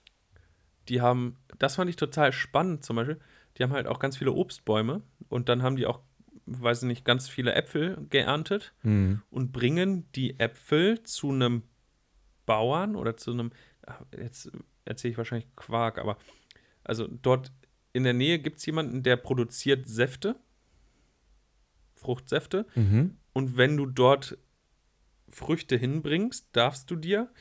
[0.89, 3.19] Die haben, das fand ich total spannend zum Beispiel.
[3.57, 6.01] Die haben halt auch ganz viele Obstbäume und dann haben die auch,
[6.49, 9.21] weiß ich nicht, ganz viele Äpfel geerntet mhm.
[9.29, 11.63] und bringen die Äpfel zu einem
[12.45, 13.51] Bauern oder zu einem,
[14.17, 14.51] jetzt
[14.85, 16.17] erzähle ich wahrscheinlich Quark, aber
[16.83, 17.51] also dort
[17.93, 20.35] in der Nähe gibt es jemanden, der produziert Säfte,
[21.95, 22.65] Fruchtsäfte.
[22.75, 23.17] Mhm.
[23.33, 24.37] Und wenn du dort
[25.29, 27.31] Früchte hinbringst, darfst du dir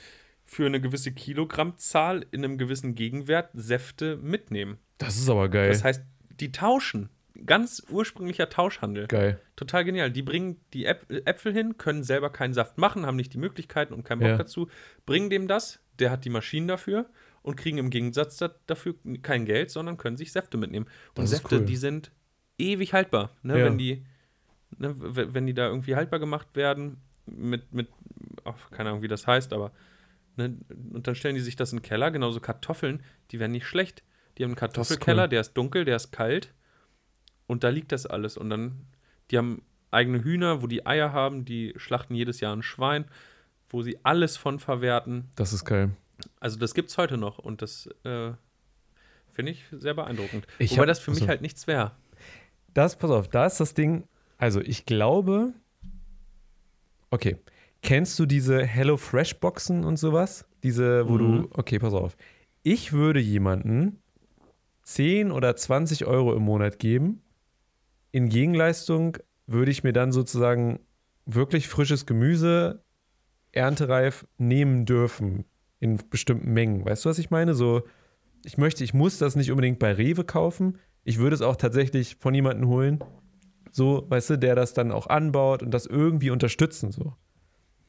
[0.45, 4.79] für eine gewisse Kilogrammzahl in einem gewissen Gegenwert Säfte mitnehmen.
[4.97, 5.69] Das ist aber geil.
[5.69, 6.03] Das heißt,
[6.41, 7.11] die tauschen.
[7.47, 9.07] Ganz ursprünglicher Tauschhandel.
[9.07, 9.41] Geil.
[9.55, 10.11] Total genial.
[10.11, 14.05] Die bringen die Äpfel hin, können selber keinen Saft machen, haben nicht die Möglichkeiten und
[14.05, 14.37] keinen Bock ja.
[14.37, 14.69] dazu,
[15.07, 17.07] bringen dem das, der hat die Maschinen dafür
[17.43, 20.87] und kriegen im Gegensatz dafür kein Geld, sondern können sich Säfte mitnehmen.
[21.17, 21.65] Und Säfte, cool.
[21.65, 22.11] die sind
[22.59, 23.59] ewig haltbar, ne?
[23.59, 23.65] Ja.
[23.65, 24.05] wenn die
[24.77, 27.89] ne, wenn die da irgendwie haltbar gemacht werden mit mit
[28.45, 29.73] ach, keine Ahnung wie das heißt, aber
[30.37, 30.57] ne?
[30.93, 34.03] und dann stellen die sich das in den Keller, genauso Kartoffeln, die werden nicht schlecht.
[34.37, 35.29] Die haben einen Kartoffelkeller, cool.
[35.29, 36.53] der ist dunkel, der ist kalt
[37.49, 38.87] und da liegt das alles und dann
[39.33, 43.07] die haben eigene Hühner, wo die Eier haben, die schlachten jedes Jahr ein Schwein,
[43.71, 45.31] wo sie alles von verwerten.
[45.35, 45.91] Das ist geil.
[46.41, 48.33] Also das gibt es heute noch und das äh,
[49.33, 50.47] finde ich sehr beeindruckend.
[50.59, 51.93] Ich Wobei hab, das für mich also, halt nichts wäre.
[52.75, 54.05] Das, pass auf, da ist das Ding,
[54.37, 55.53] also ich glaube,
[57.11, 57.37] okay,
[57.83, 60.47] kennst du diese Hello Fresh Boxen und sowas?
[60.63, 61.19] Diese, wo mhm.
[61.19, 62.17] du, okay, pass auf.
[62.63, 64.03] Ich würde jemanden
[64.83, 67.23] 10 oder 20 Euro im Monat geben.
[68.11, 70.81] In Gegenleistung würde ich mir dann sozusagen
[71.27, 72.83] wirklich frisches Gemüse
[73.53, 75.45] erntereif nehmen dürfen
[75.81, 76.85] in bestimmten Mengen.
[76.85, 77.55] Weißt du, was ich meine?
[77.55, 77.83] So,
[78.45, 80.79] ich möchte, ich muss das nicht unbedingt bei Rewe kaufen.
[81.05, 83.05] Ich würde es auch tatsächlich von jemandem holen,
[83.71, 87.15] so, weißt du, der das dann auch anbaut und das irgendwie unterstützen, so.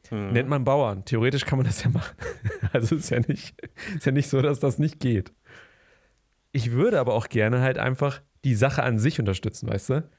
[0.09, 0.32] Hm.
[0.32, 1.05] Nennt man Bauern.
[1.05, 2.15] Theoretisch kann man das ja machen.
[2.74, 3.55] also ist ja nicht,
[3.95, 5.34] ist ja nicht so, dass das nicht geht.
[6.51, 10.10] Ich würde aber auch gerne halt einfach die Sache an sich unterstützen, weißt du?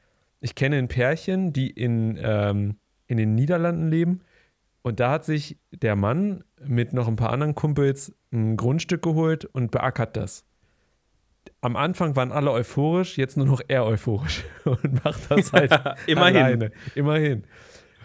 [0.41, 4.23] Ich kenne ein Pärchen, die in, ähm, in den Niederlanden leben
[4.83, 9.45] und da hat sich der Mann mit noch ein paar anderen Kumpels ein Grundstück geholt
[9.45, 10.45] und beackert das.
[11.61, 15.73] Am Anfang waren alle euphorisch, jetzt nur noch er euphorisch und macht das halt
[16.07, 16.37] immerhin.
[16.37, 16.73] alleine.
[16.95, 17.45] Immerhin.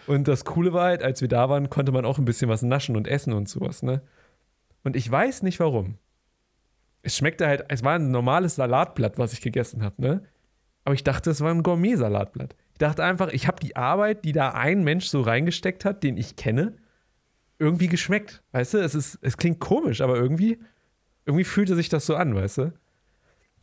[0.08, 2.62] Und das Coole war halt, als wir da waren, konnte man auch ein bisschen was
[2.62, 4.02] naschen und essen und sowas, ne?
[4.84, 5.98] Und ich weiß nicht warum.
[7.06, 10.24] Es schmeckte halt, es war ein normales Salatblatt, was ich gegessen habe, ne?
[10.84, 12.56] Aber ich dachte, es war ein Gourmet-Salatblatt.
[12.74, 16.18] Ich dachte einfach, ich habe die Arbeit, die da ein Mensch so reingesteckt hat, den
[16.18, 16.74] ich kenne,
[17.58, 18.44] irgendwie geschmeckt.
[18.52, 20.60] Weißt du, es, ist, es klingt komisch, aber irgendwie,
[21.26, 22.74] irgendwie fühlte sich das so an, weißt du?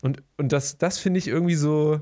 [0.02, 2.00] Und, und das, das finde ich irgendwie so,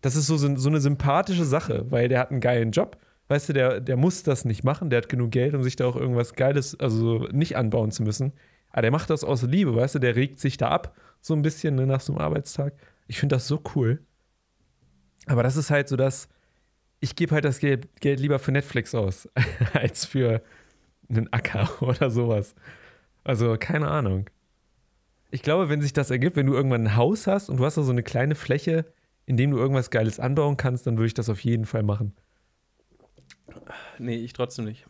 [0.00, 2.98] das ist so, so eine sympathische Sache, weil der hat einen geilen Job.
[3.28, 5.86] Weißt du, der, der muss das nicht machen, der hat genug Geld, um sich da
[5.86, 8.32] auch irgendwas Geiles, also nicht anbauen zu müssen.
[8.72, 11.42] Aber der macht das aus Liebe, weißt du, der regt sich da ab, so ein
[11.42, 12.74] bisschen ne, nach so einem Arbeitstag.
[13.06, 14.00] Ich finde das so cool.
[15.26, 16.28] Aber das ist halt so das,
[17.00, 19.28] ich gebe halt das Geld, Geld lieber für Netflix aus,
[19.74, 20.42] als für
[21.08, 22.54] einen Acker oder sowas.
[23.24, 24.28] Also keine Ahnung.
[25.30, 27.76] Ich glaube, wenn sich das ergibt, wenn du irgendwann ein Haus hast und du hast
[27.76, 28.84] da so eine kleine Fläche,
[29.24, 32.14] in dem du irgendwas Geiles anbauen kannst, dann würde ich das auf jeden Fall machen.
[33.98, 34.86] Nee, ich trotzdem nicht.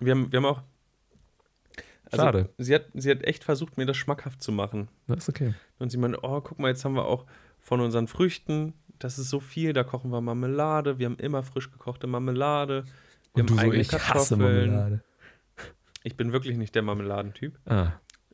[0.00, 0.62] Wir, haben, wir haben auch,
[2.10, 2.48] Also, Schade.
[2.58, 4.88] Sie hat, sie hat echt versucht, mir das schmackhaft zu machen.
[5.06, 5.54] Das ist okay.
[5.78, 7.26] Und sie meinte, oh, guck mal, jetzt haben wir auch
[7.58, 11.70] von unseren Früchten, das ist so viel, da kochen wir Marmelade, wir haben immer frisch
[11.70, 12.84] gekochte Marmelade,
[13.34, 14.16] wir Und haben eigene so, ich Kartoffeln.
[14.20, 15.02] Hasse Marmelade.
[16.04, 17.58] Ich bin wirklich nicht der Marmeladentyp.
[17.66, 17.92] Ah.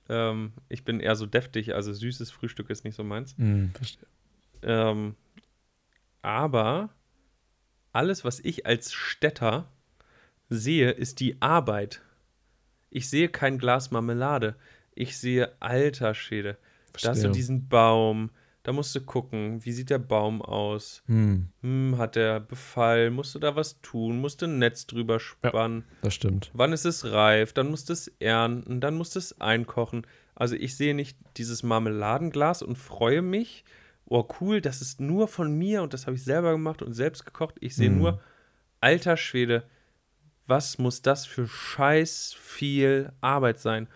[0.09, 3.35] Ähm, ich bin eher so deftig, also süßes Frühstück ist nicht so meins.
[3.39, 4.07] Mm, verstehe.
[4.63, 5.17] Ähm,
[6.23, 6.91] aber
[7.93, 9.69] alles, was ich als Städter
[10.49, 12.03] sehe, ist die Arbeit.
[12.95, 14.55] Ich sehe kein Glas Marmelade.
[14.95, 16.57] Ich sehe alter Schäde.
[17.03, 18.31] Da hast du diesen Baum.
[18.63, 21.03] Da musst du gucken, wie sieht der Baum aus?
[21.07, 21.49] Hm.
[21.61, 23.11] Hm, hat der Befall?
[23.11, 24.21] Musst du da was tun?
[24.21, 25.85] Musst du ein Netz drüber spannen?
[25.87, 26.53] Ja, das stimmt.
[26.55, 27.53] Wann ist es reif?
[27.53, 30.07] Dann musst du es ernten, dann musst du es einkochen.
[30.37, 33.65] Also ich sehe nicht dieses Marmeladenglas und freue mich,
[34.07, 37.27] oh cool, das ist nur von mir und das habe ich selber gemacht und selbst
[37.27, 37.57] gekocht.
[37.59, 37.99] Ich sehe mhm.
[37.99, 38.21] nur,
[38.81, 39.65] alter Schwede,
[40.47, 43.89] was muss das für scheiß viel Arbeit sein?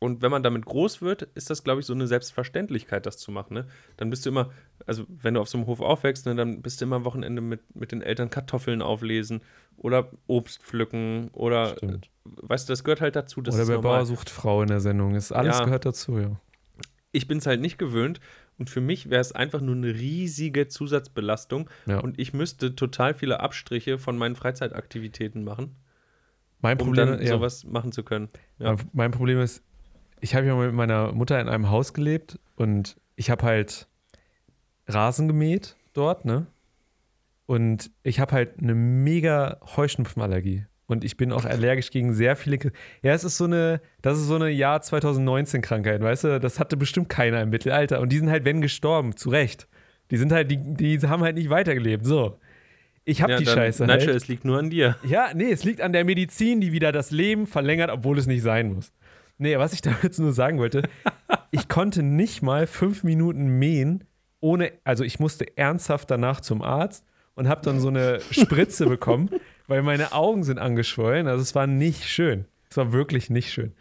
[0.00, 3.32] Und wenn man damit groß wird, ist das, glaube ich, so eine Selbstverständlichkeit, das zu
[3.32, 3.54] machen.
[3.54, 3.66] Ne?
[3.96, 4.50] Dann bist du immer,
[4.86, 7.42] also wenn du auf so einem Hof aufwächst, ne, dann bist du immer am Wochenende
[7.42, 9.40] mit, mit den Eltern Kartoffeln auflesen
[9.76, 12.10] oder Obst pflücken oder, Stimmt.
[12.24, 13.40] weißt du, das gehört halt dazu.
[13.40, 15.16] oder bei Bauer sucht Frau in der Sendung.
[15.16, 16.40] Ist alles ja, gehört dazu, ja.
[17.10, 18.20] Ich bin es halt nicht gewöhnt
[18.58, 21.68] und für mich wäre es einfach nur eine riesige Zusatzbelastung.
[21.86, 21.98] Ja.
[21.98, 25.74] Und ich müsste total viele Abstriche von meinen Freizeitaktivitäten machen.
[26.60, 27.28] Mein Problem, um dann ja.
[27.28, 28.28] sowas machen zu können.
[28.58, 28.76] Ja.
[28.92, 29.62] Mein Problem ist,
[30.20, 33.88] ich habe ja mit meiner Mutter in einem Haus gelebt und ich habe halt
[34.86, 36.46] Rasen gemäht dort, ne?
[37.46, 40.66] Und ich habe halt eine mega Heuschnupfenallergie.
[40.86, 42.58] Und ich bin auch allergisch gegen sehr viele.
[43.02, 46.40] Ja, es ist so eine, das ist so eine Jahr 2019 Krankheit, weißt du?
[46.40, 48.00] Das hatte bestimmt keiner im Mittelalter.
[48.00, 49.68] Und die sind halt, wenn gestorben, zu Recht.
[50.10, 52.06] Die sind halt, die, die haben halt nicht weitergelebt.
[52.06, 52.38] So.
[53.08, 53.86] Ich habe ja, die Scheiße.
[53.86, 54.16] Nigel, halt.
[54.16, 54.96] es liegt nur an dir.
[55.02, 58.42] Ja, nee, es liegt an der Medizin, die wieder das Leben verlängert, obwohl es nicht
[58.42, 58.92] sein muss.
[59.38, 60.82] Nee, was ich damit jetzt nur sagen wollte,
[61.50, 64.04] ich konnte nicht mal fünf Minuten mähen,
[64.40, 67.04] ohne, also ich musste ernsthaft danach zum Arzt
[67.34, 69.30] und habe dann so eine Spritze bekommen
[69.68, 71.28] weil meine Augen sind angeschwollen.
[71.28, 72.46] Also es war nicht schön.
[72.68, 73.74] Es war wirklich nicht schön.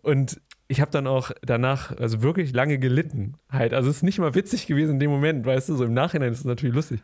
[0.00, 3.74] Und ich habe dann auch danach, also wirklich lange gelitten halt.
[3.74, 6.32] Also es ist nicht mal witzig gewesen in dem Moment, weißt du, so im Nachhinein
[6.32, 7.00] ist es natürlich lustig.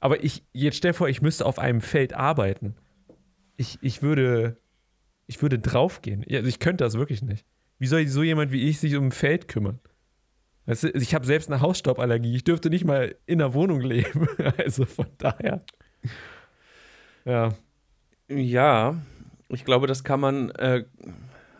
[0.00, 2.74] Aber ich, jetzt stell vor, ich müsste auf einem Feld arbeiten.
[3.56, 4.56] Ich, ich würde,
[5.26, 6.24] ich würde draufgehen.
[6.30, 7.46] Also ich könnte das wirklich nicht.
[7.78, 9.80] Wie soll so jemand wie ich sich um ein Feld kümmern?
[10.66, 12.34] Weißt du, ich habe selbst eine Hausstauballergie.
[12.34, 14.28] Ich dürfte nicht mal in der Wohnung leben.
[14.58, 15.62] Also von daher.
[17.24, 17.54] Ja.
[18.28, 19.00] Ja,
[19.48, 20.84] ich glaube, das kann man äh,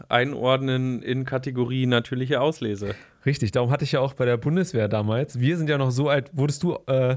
[0.08, 2.94] einordnen in Kategorie natürliche Auslese.
[3.24, 5.38] Richtig, darum hatte ich ja auch bei der Bundeswehr damals.
[5.38, 7.16] Wir sind ja noch so alt, wurdest du, äh,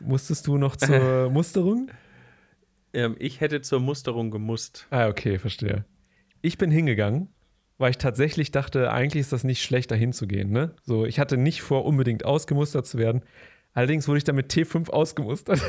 [0.00, 1.90] musstest du noch zur Musterung?
[2.92, 4.86] Ähm, ich hätte zur Musterung gemusst.
[4.90, 5.84] Ah, okay, verstehe.
[6.42, 7.28] Ich bin hingegangen,
[7.78, 10.50] weil ich tatsächlich dachte, eigentlich ist das nicht schlecht, da hinzugehen.
[10.50, 10.74] Ne?
[10.82, 13.22] So, ich hatte nicht vor, unbedingt ausgemustert zu werden.
[13.74, 15.60] Allerdings wurde ich dann mit T5 ausgemustert.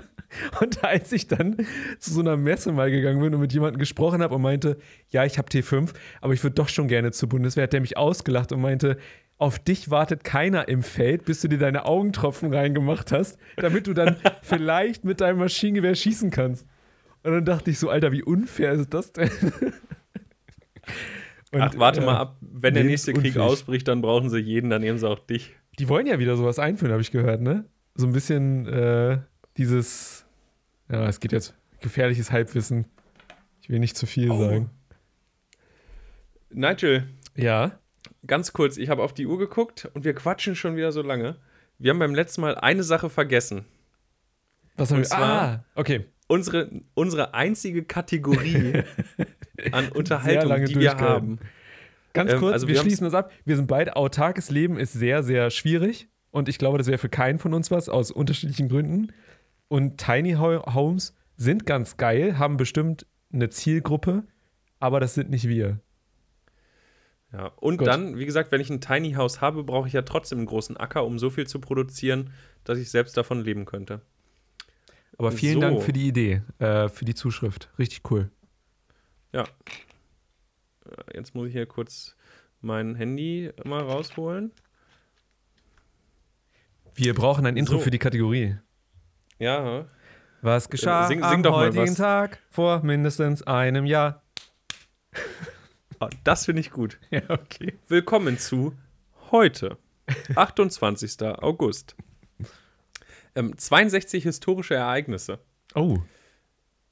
[0.60, 1.56] und als ich dann
[2.00, 4.78] zu so einer Messe mal gegangen bin und mit jemandem gesprochen habe und meinte,
[5.10, 7.96] ja, ich habe T5, aber ich würde doch schon gerne zur Bundeswehr, hat der mich
[7.96, 8.96] ausgelacht und meinte,
[9.38, 13.94] auf dich wartet keiner im Feld, bis du dir deine Augentropfen reingemacht hast, damit du
[13.94, 16.66] dann vielleicht mit deinem Maschinengewehr schießen kannst.
[17.22, 19.30] Und dann dachte ich so, Alter, wie unfair ist das denn?
[21.52, 24.70] Und, Ach, warte äh, mal ab, wenn der nächste Krieg ausbricht, dann brauchen sie jeden,
[24.70, 25.54] dann nehmen sie auch dich.
[25.78, 27.64] Die wollen ja wieder sowas einführen, habe ich gehört, ne?
[27.94, 29.18] So ein bisschen äh,
[29.56, 30.26] dieses,
[30.90, 32.86] ja, es geht jetzt gefährliches Halbwissen.
[33.60, 34.38] Ich will nicht zu viel oh.
[34.38, 34.70] sagen.
[36.50, 37.06] Nigel.
[37.36, 37.78] Ja.
[38.26, 41.36] Ganz kurz, ich habe auf die Uhr geguckt und wir quatschen schon wieder so lange.
[41.78, 43.64] Wir haben beim letzten Mal eine Sache vergessen.
[44.76, 45.12] Was haben wir?
[45.12, 46.06] Ah, okay.
[46.26, 48.82] Unsere, unsere einzige Kategorie
[49.72, 51.38] an Unterhaltung, die wir haben.
[52.14, 53.30] Ganz ähm, kurz, ähm, also wir, wir schließen das ab.
[53.44, 56.08] Wir sind beide, autarkes Leben ist sehr, sehr schwierig.
[56.30, 59.12] Und ich glaube, das wäre für keinen von uns was, aus unterschiedlichen Gründen.
[59.68, 64.24] Und Tiny Homes sind ganz geil, haben bestimmt eine Zielgruppe,
[64.78, 65.80] aber das sind nicht wir.
[67.34, 67.88] Ja, und Gut.
[67.88, 70.76] dann, wie gesagt, wenn ich ein Tiny House habe, brauche ich ja trotzdem einen großen
[70.76, 72.30] Acker, um so viel zu produzieren,
[72.62, 74.02] dass ich selbst davon leben könnte.
[75.18, 75.60] Aber vielen so.
[75.60, 77.70] Dank für die Idee, äh, für die Zuschrift.
[77.78, 78.30] Richtig cool.
[79.32, 82.14] Ja, äh, jetzt muss ich hier kurz
[82.60, 84.52] mein Handy mal rausholen.
[86.94, 87.80] Wir brauchen ein Intro so.
[87.80, 88.56] für die Kategorie.
[89.40, 89.86] Ja.
[90.40, 94.22] Was geschah sing, sing am heutigen Tag vor mindestens einem Jahr?
[96.04, 96.98] Oh, das finde ich gut.
[97.10, 97.74] Ja, okay.
[97.88, 98.74] Willkommen zu
[99.30, 99.78] heute,
[100.34, 101.22] 28.
[101.22, 101.96] August.
[103.34, 105.38] Ähm, 62 historische Ereignisse.
[105.74, 105.98] Oh.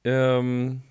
[0.05, 0.83] Ähm,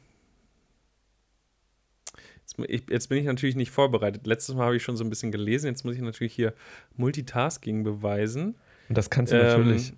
[2.68, 4.28] Jetzt bin ich natürlich nicht vorbereitet.
[4.28, 5.68] Letztes Mal habe ich schon so ein bisschen gelesen.
[5.68, 6.54] Jetzt muss ich natürlich hier
[6.98, 8.56] Multitasking beweisen.
[8.88, 9.94] Und das kannst du ähm, natürlich.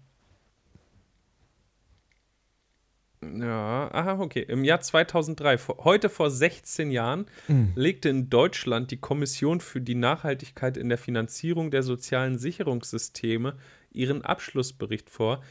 [3.39, 4.45] Ja, aha, okay.
[4.47, 7.71] Im Jahr 2003, heute vor 16 Jahren, mhm.
[7.75, 13.55] legte in Deutschland die Kommission für die Nachhaltigkeit in der Finanzierung der sozialen Sicherungssysteme
[13.91, 15.41] ihren Abschlussbericht vor.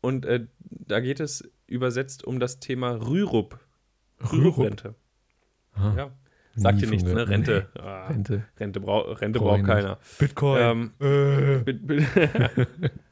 [0.00, 3.58] Und äh, da geht es übersetzt um das Thema Rürup.
[4.32, 4.94] Rürup-Rente.
[5.74, 6.10] Ah, ja.
[6.56, 7.28] Sagt dir nichts, ne?
[7.28, 7.68] Rente.
[7.74, 7.80] Nee.
[7.80, 8.44] Ah, Rente.
[8.58, 9.98] Rente, brau Rente braucht keiner.
[10.18, 10.92] Bitcoin.
[11.00, 12.06] Ähm, äh.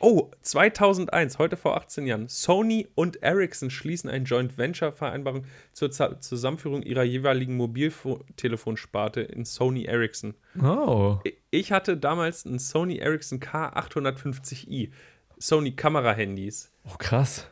[0.00, 2.28] Oh, 2001, heute vor 18 Jahren.
[2.28, 9.44] Sony und Ericsson schließen eine Joint Venture Vereinbarung zur Z Zusammenführung ihrer jeweiligen Mobiltelefonsparte in
[9.44, 10.34] Sony Ericsson.
[10.62, 11.18] Oh.
[11.50, 14.90] Ich hatte damals ein Sony Ericsson K850i.
[15.38, 16.70] Sony Kamera-Handys.
[16.84, 17.48] Oh, krass.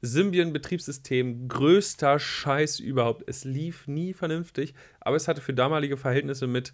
[0.00, 3.24] Symbian-Betriebssystem, größter Scheiß überhaupt.
[3.26, 6.72] Es lief nie vernünftig, aber es hatte für damalige Verhältnisse mit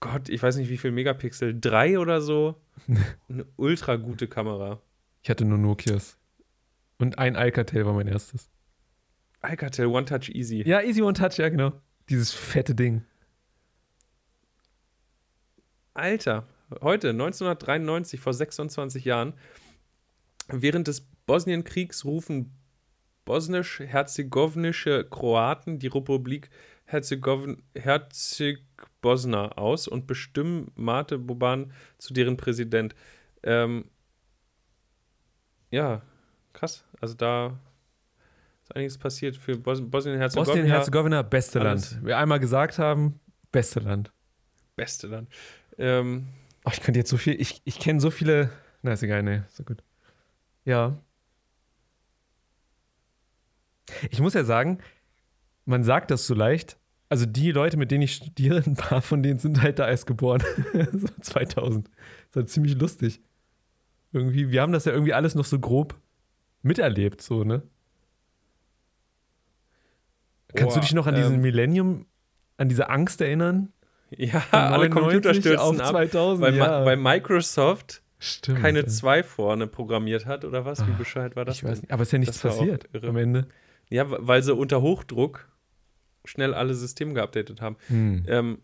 [0.00, 2.60] Gott, ich weiß nicht wie viel Megapixel, drei oder so,
[3.28, 4.80] eine ultra gute Kamera.
[5.22, 6.18] Ich hatte nur Nokias.
[6.98, 8.50] Und ein Alcatel war mein erstes.
[9.40, 10.62] Alcatel One Touch Easy.
[10.66, 11.72] Ja, Easy One Touch, ja, genau.
[12.08, 13.04] Dieses fette Ding.
[15.94, 16.46] Alter,
[16.82, 19.34] heute, 1993, vor 26 Jahren,
[20.48, 22.52] während des Bosnienkriegs rufen
[23.26, 26.48] bosnisch-herzegownische Kroaten die Republik
[26.86, 27.56] Herzegowina
[29.02, 32.94] Bosna aus und bestimmen Mate Boban zu deren Präsident.
[33.42, 33.84] Ähm,
[35.70, 36.02] ja,
[36.52, 36.84] krass.
[37.00, 37.58] Also da
[38.62, 40.52] ist einiges passiert für Bos Bosnien-Herzegowina.
[40.52, 41.92] Bosnien-Herzegowina, beste Alles.
[41.92, 42.06] Land.
[42.06, 43.20] Wir einmal gesagt haben,
[43.52, 44.12] beste Land.
[44.74, 45.28] Beste Land.
[45.78, 46.26] Ähm,
[46.64, 48.50] oh, ich könnte jetzt so viel, ich, ich kenne so viele,
[48.82, 49.82] na ist egal, nee, so gut.
[50.64, 50.96] Ja.
[54.10, 54.78] Ich muss ja sagen,
[55.64, 56.78] man sagt das so leicht,
[57.08, 60.06] also die Leute, mit denen ich studiere, ein paar von denen sind halt da erst
[60.06, 60.42] geboren.
[60.92, 61.88] so 2000.
[61.88, 61.94] Das
[62.30, 63.20] ist halt ziemlich lustig.
[64.12, 65.94] Irgendwie, wir haben das ja irgendwie alles noch so grob
[66.62, 67.62] miterlebt, so, ne?
[70.54, 72.06] Kannst du dich noch an diesen ähm, Millennium,
[72.56, 73.72] an diese Angst erinnern?
[74.10, 76.84] Ja, alle Computer stürzen ab, 2000, weil, ja.
[76.84, 80.86] weil Microsoft Stimmt, keine 2 vorne programmiert hat oder was?
[80.86, 81.56] Wie ah, bescheuert war das?
[81.56, 83.48] Ich weiß nicht, aber es ist ja nichts passiert am Ende.
[83.88, 85.48] Ja, weil sie unter Hochdruck
[86.24, 87.76] schnell alle Systeme geupdatet haben.
[87.88, 88.24] Hm.
[88.28, 88.58] Ähm,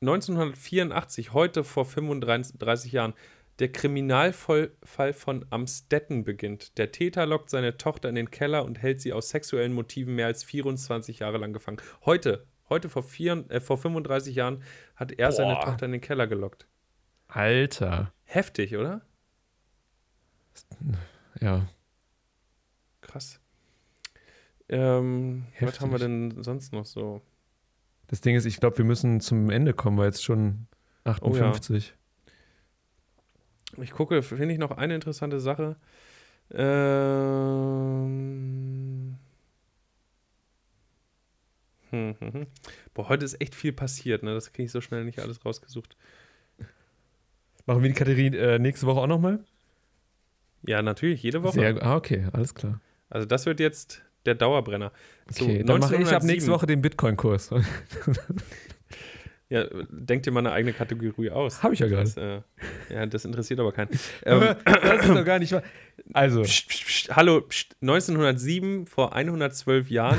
[0.00, 3.14] 1984, heute vor 35 Jahren,
[3.58, 4.72] der Kriminalfall
[5.12, 6.78] von Amstetten beginnt.
[6.78, 10.26] Der Täter lockt seine Tochter in den Keller und hält sie aus sexuellen Motiven mehr
[10.26, 11.76] als 24 Jahre lang gefangen.
[12.06, 14.62] Heute, heute vor, vier, äh, vor 35 Jahren,
[14.96, 15.32] hat er Boah.
[15.32, 16.66] seine Tochter in den Keller gelockt.
[17.28, 18.14] Alter.
[18.24, 19.02] Heftig, oder?
[21.40, 21.68] Ja.
[23.02, 23.40] Krass.
[24.70, 27.20] Ähm, was haben wir denn sonst noch so?
[28.06, 30.68] Das Ding ist, ich glaube, wir müssen zum Ende kommen, weil jetzt schon
[31.04, 31.94] 58.
[33.76, 33.82] Oh, ja.
[33.82, 35.76] Ich gucke, finde ich noch eine interessante Sache.
[36.52, 37.56] Ähm.
[41.90, 42.46] Hm, hm, hm.
[42.94, 44.34] Boah, heute ist echt viel passiert, ne?
[44.34, 45.96] Das kriege ich so schnell nicht alles rausgesucht.
[47.66, 49.44] Machen wir die Kategorie äh, nächste Woche auch nochmal?
[50.62, 51.54] Ja, natürlich, jede Woche.
[51.54, 52.80] Sehr, ah, okay, alles klar.
[53.08, 54.92] Also das wird jetzt der Dauerbrenner.
[55.30, 57.50] Okay, so, dann mache ich ab nächste Woche den Bitcoin-Kurs.
[59.48, 61.62] ja, denk dir mal eine eigene Kategorie aus.
[61.62, 62.44] Habe ich ja gerade.
[62.88, 63.90] Äh, ja, das interessiert aber keinen.
[64.24, 65.62] Ähm, das ist doch gar nicht wahr.
[66.12, 66.42] Also.
[66.42, 67.42] Psst, psst, psst, hallo,
[67.80, 70.18] 1907, vor 112 Jahren,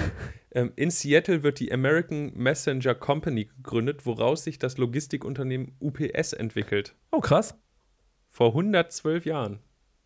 [0.53, 6.95] ähm, in Seattle wird die American Messenger Company gegründet, woraus sich das Logistikunternehmen UPS entwickelt.
[7.11, 7.57] Oh, krass.
[8.27, 9.59] Vor 112 Jahren.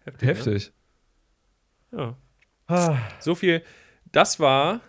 [0.03, 0.21] Heftig.
[0.21, 0.27] Ne?
[0.27, 0.73] Heftig.
[1.91, 1.97] Ne?
[1.99, 2.17] Ja.
[2.67, 2.97] Ah.
[3.19, 3.63] So viel
[4.15, 4.79] das war,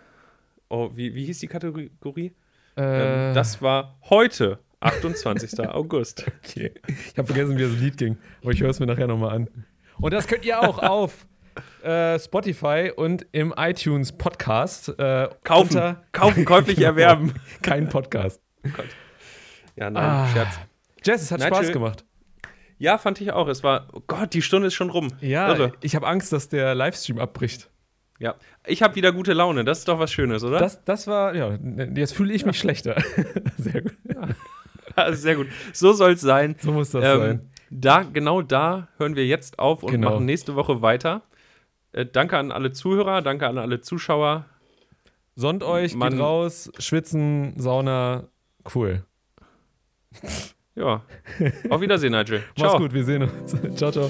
[0.69, 2.33] oh, wie, wie hieß die Kategorie?
[2.77, 5.59] Äh, ähm, das war heute, 28.
[5.67, 6.25] August.
[6.45, 6.73] Okay.
[6.87, 9.49] Ich habe vergessen, wie das Lied ging, aber ich höre es mir nachher nochmal an.
[9.99, 11.27] Und das könnt ihr auch auf
[11.83, 15.97] äh, Spotify und im iTunes Podcast äh, kaufen.
[16.13, 16.89] kaufen, käuflich genau.
[16.89, 17.33] erwerben.
[17.61, 18.41] Kein Podcast.
[18.65, 18.85] Oh Gott.
[19.75, 20.27] Ja, nein, ah.
[20.29, 20.59] Scherz.
[21.03, 22.05] Jess, es hat Nigel, Spaß gemacht.
[22.77, 23.47] Ja, fand ich auch.
[23.47, 25.09] Es war, oh Gott, die Stunde ist schon rum.
[25.19, 25.73] Ja, Irre.
[25.81, 27.69] ich habe Angst, dass der Livestream abbricht.
[28.19, 29.63] Ja, ich habe wieder gute Laune.
[29.63, 30.59] Das ist doch was Schönes, oder?
[30.59, 31.57] Das, das war, ja,
[31.95, 32.95] jetzt fühle ich mich schlechter.
[33.57, 33.97] Sehr gut.
[34.95, 35.11] Ja.
[35.13, 35.47] Sehr gut.
[35.73, 36.55] So soll es sein.
[36.59, 37.49] So muss das ähm, sein.
[37.69, 40.11] Da, genau da hören wir jetzt auf und genau.
[40.11, 41.23] machen nächste Woche weiter.
[41.91, 44.45] Äh, danke an alle Zuhörer, danke an alle Zuschauer.
[45.35, 48.23] Sonnt euch, Man, geht raus, schwitzen, Sauna,
[48.73, 49.03] cool.
[50.73, 51.03] Ja.
[51.69, 52.43] Auf Wiedersehen, Nigel.
[52.55, 52.71] Ciao.
[52.71, 53.55] Mach's gut, wir sehen uns.
[53.75, 54.09] ciao, ciao.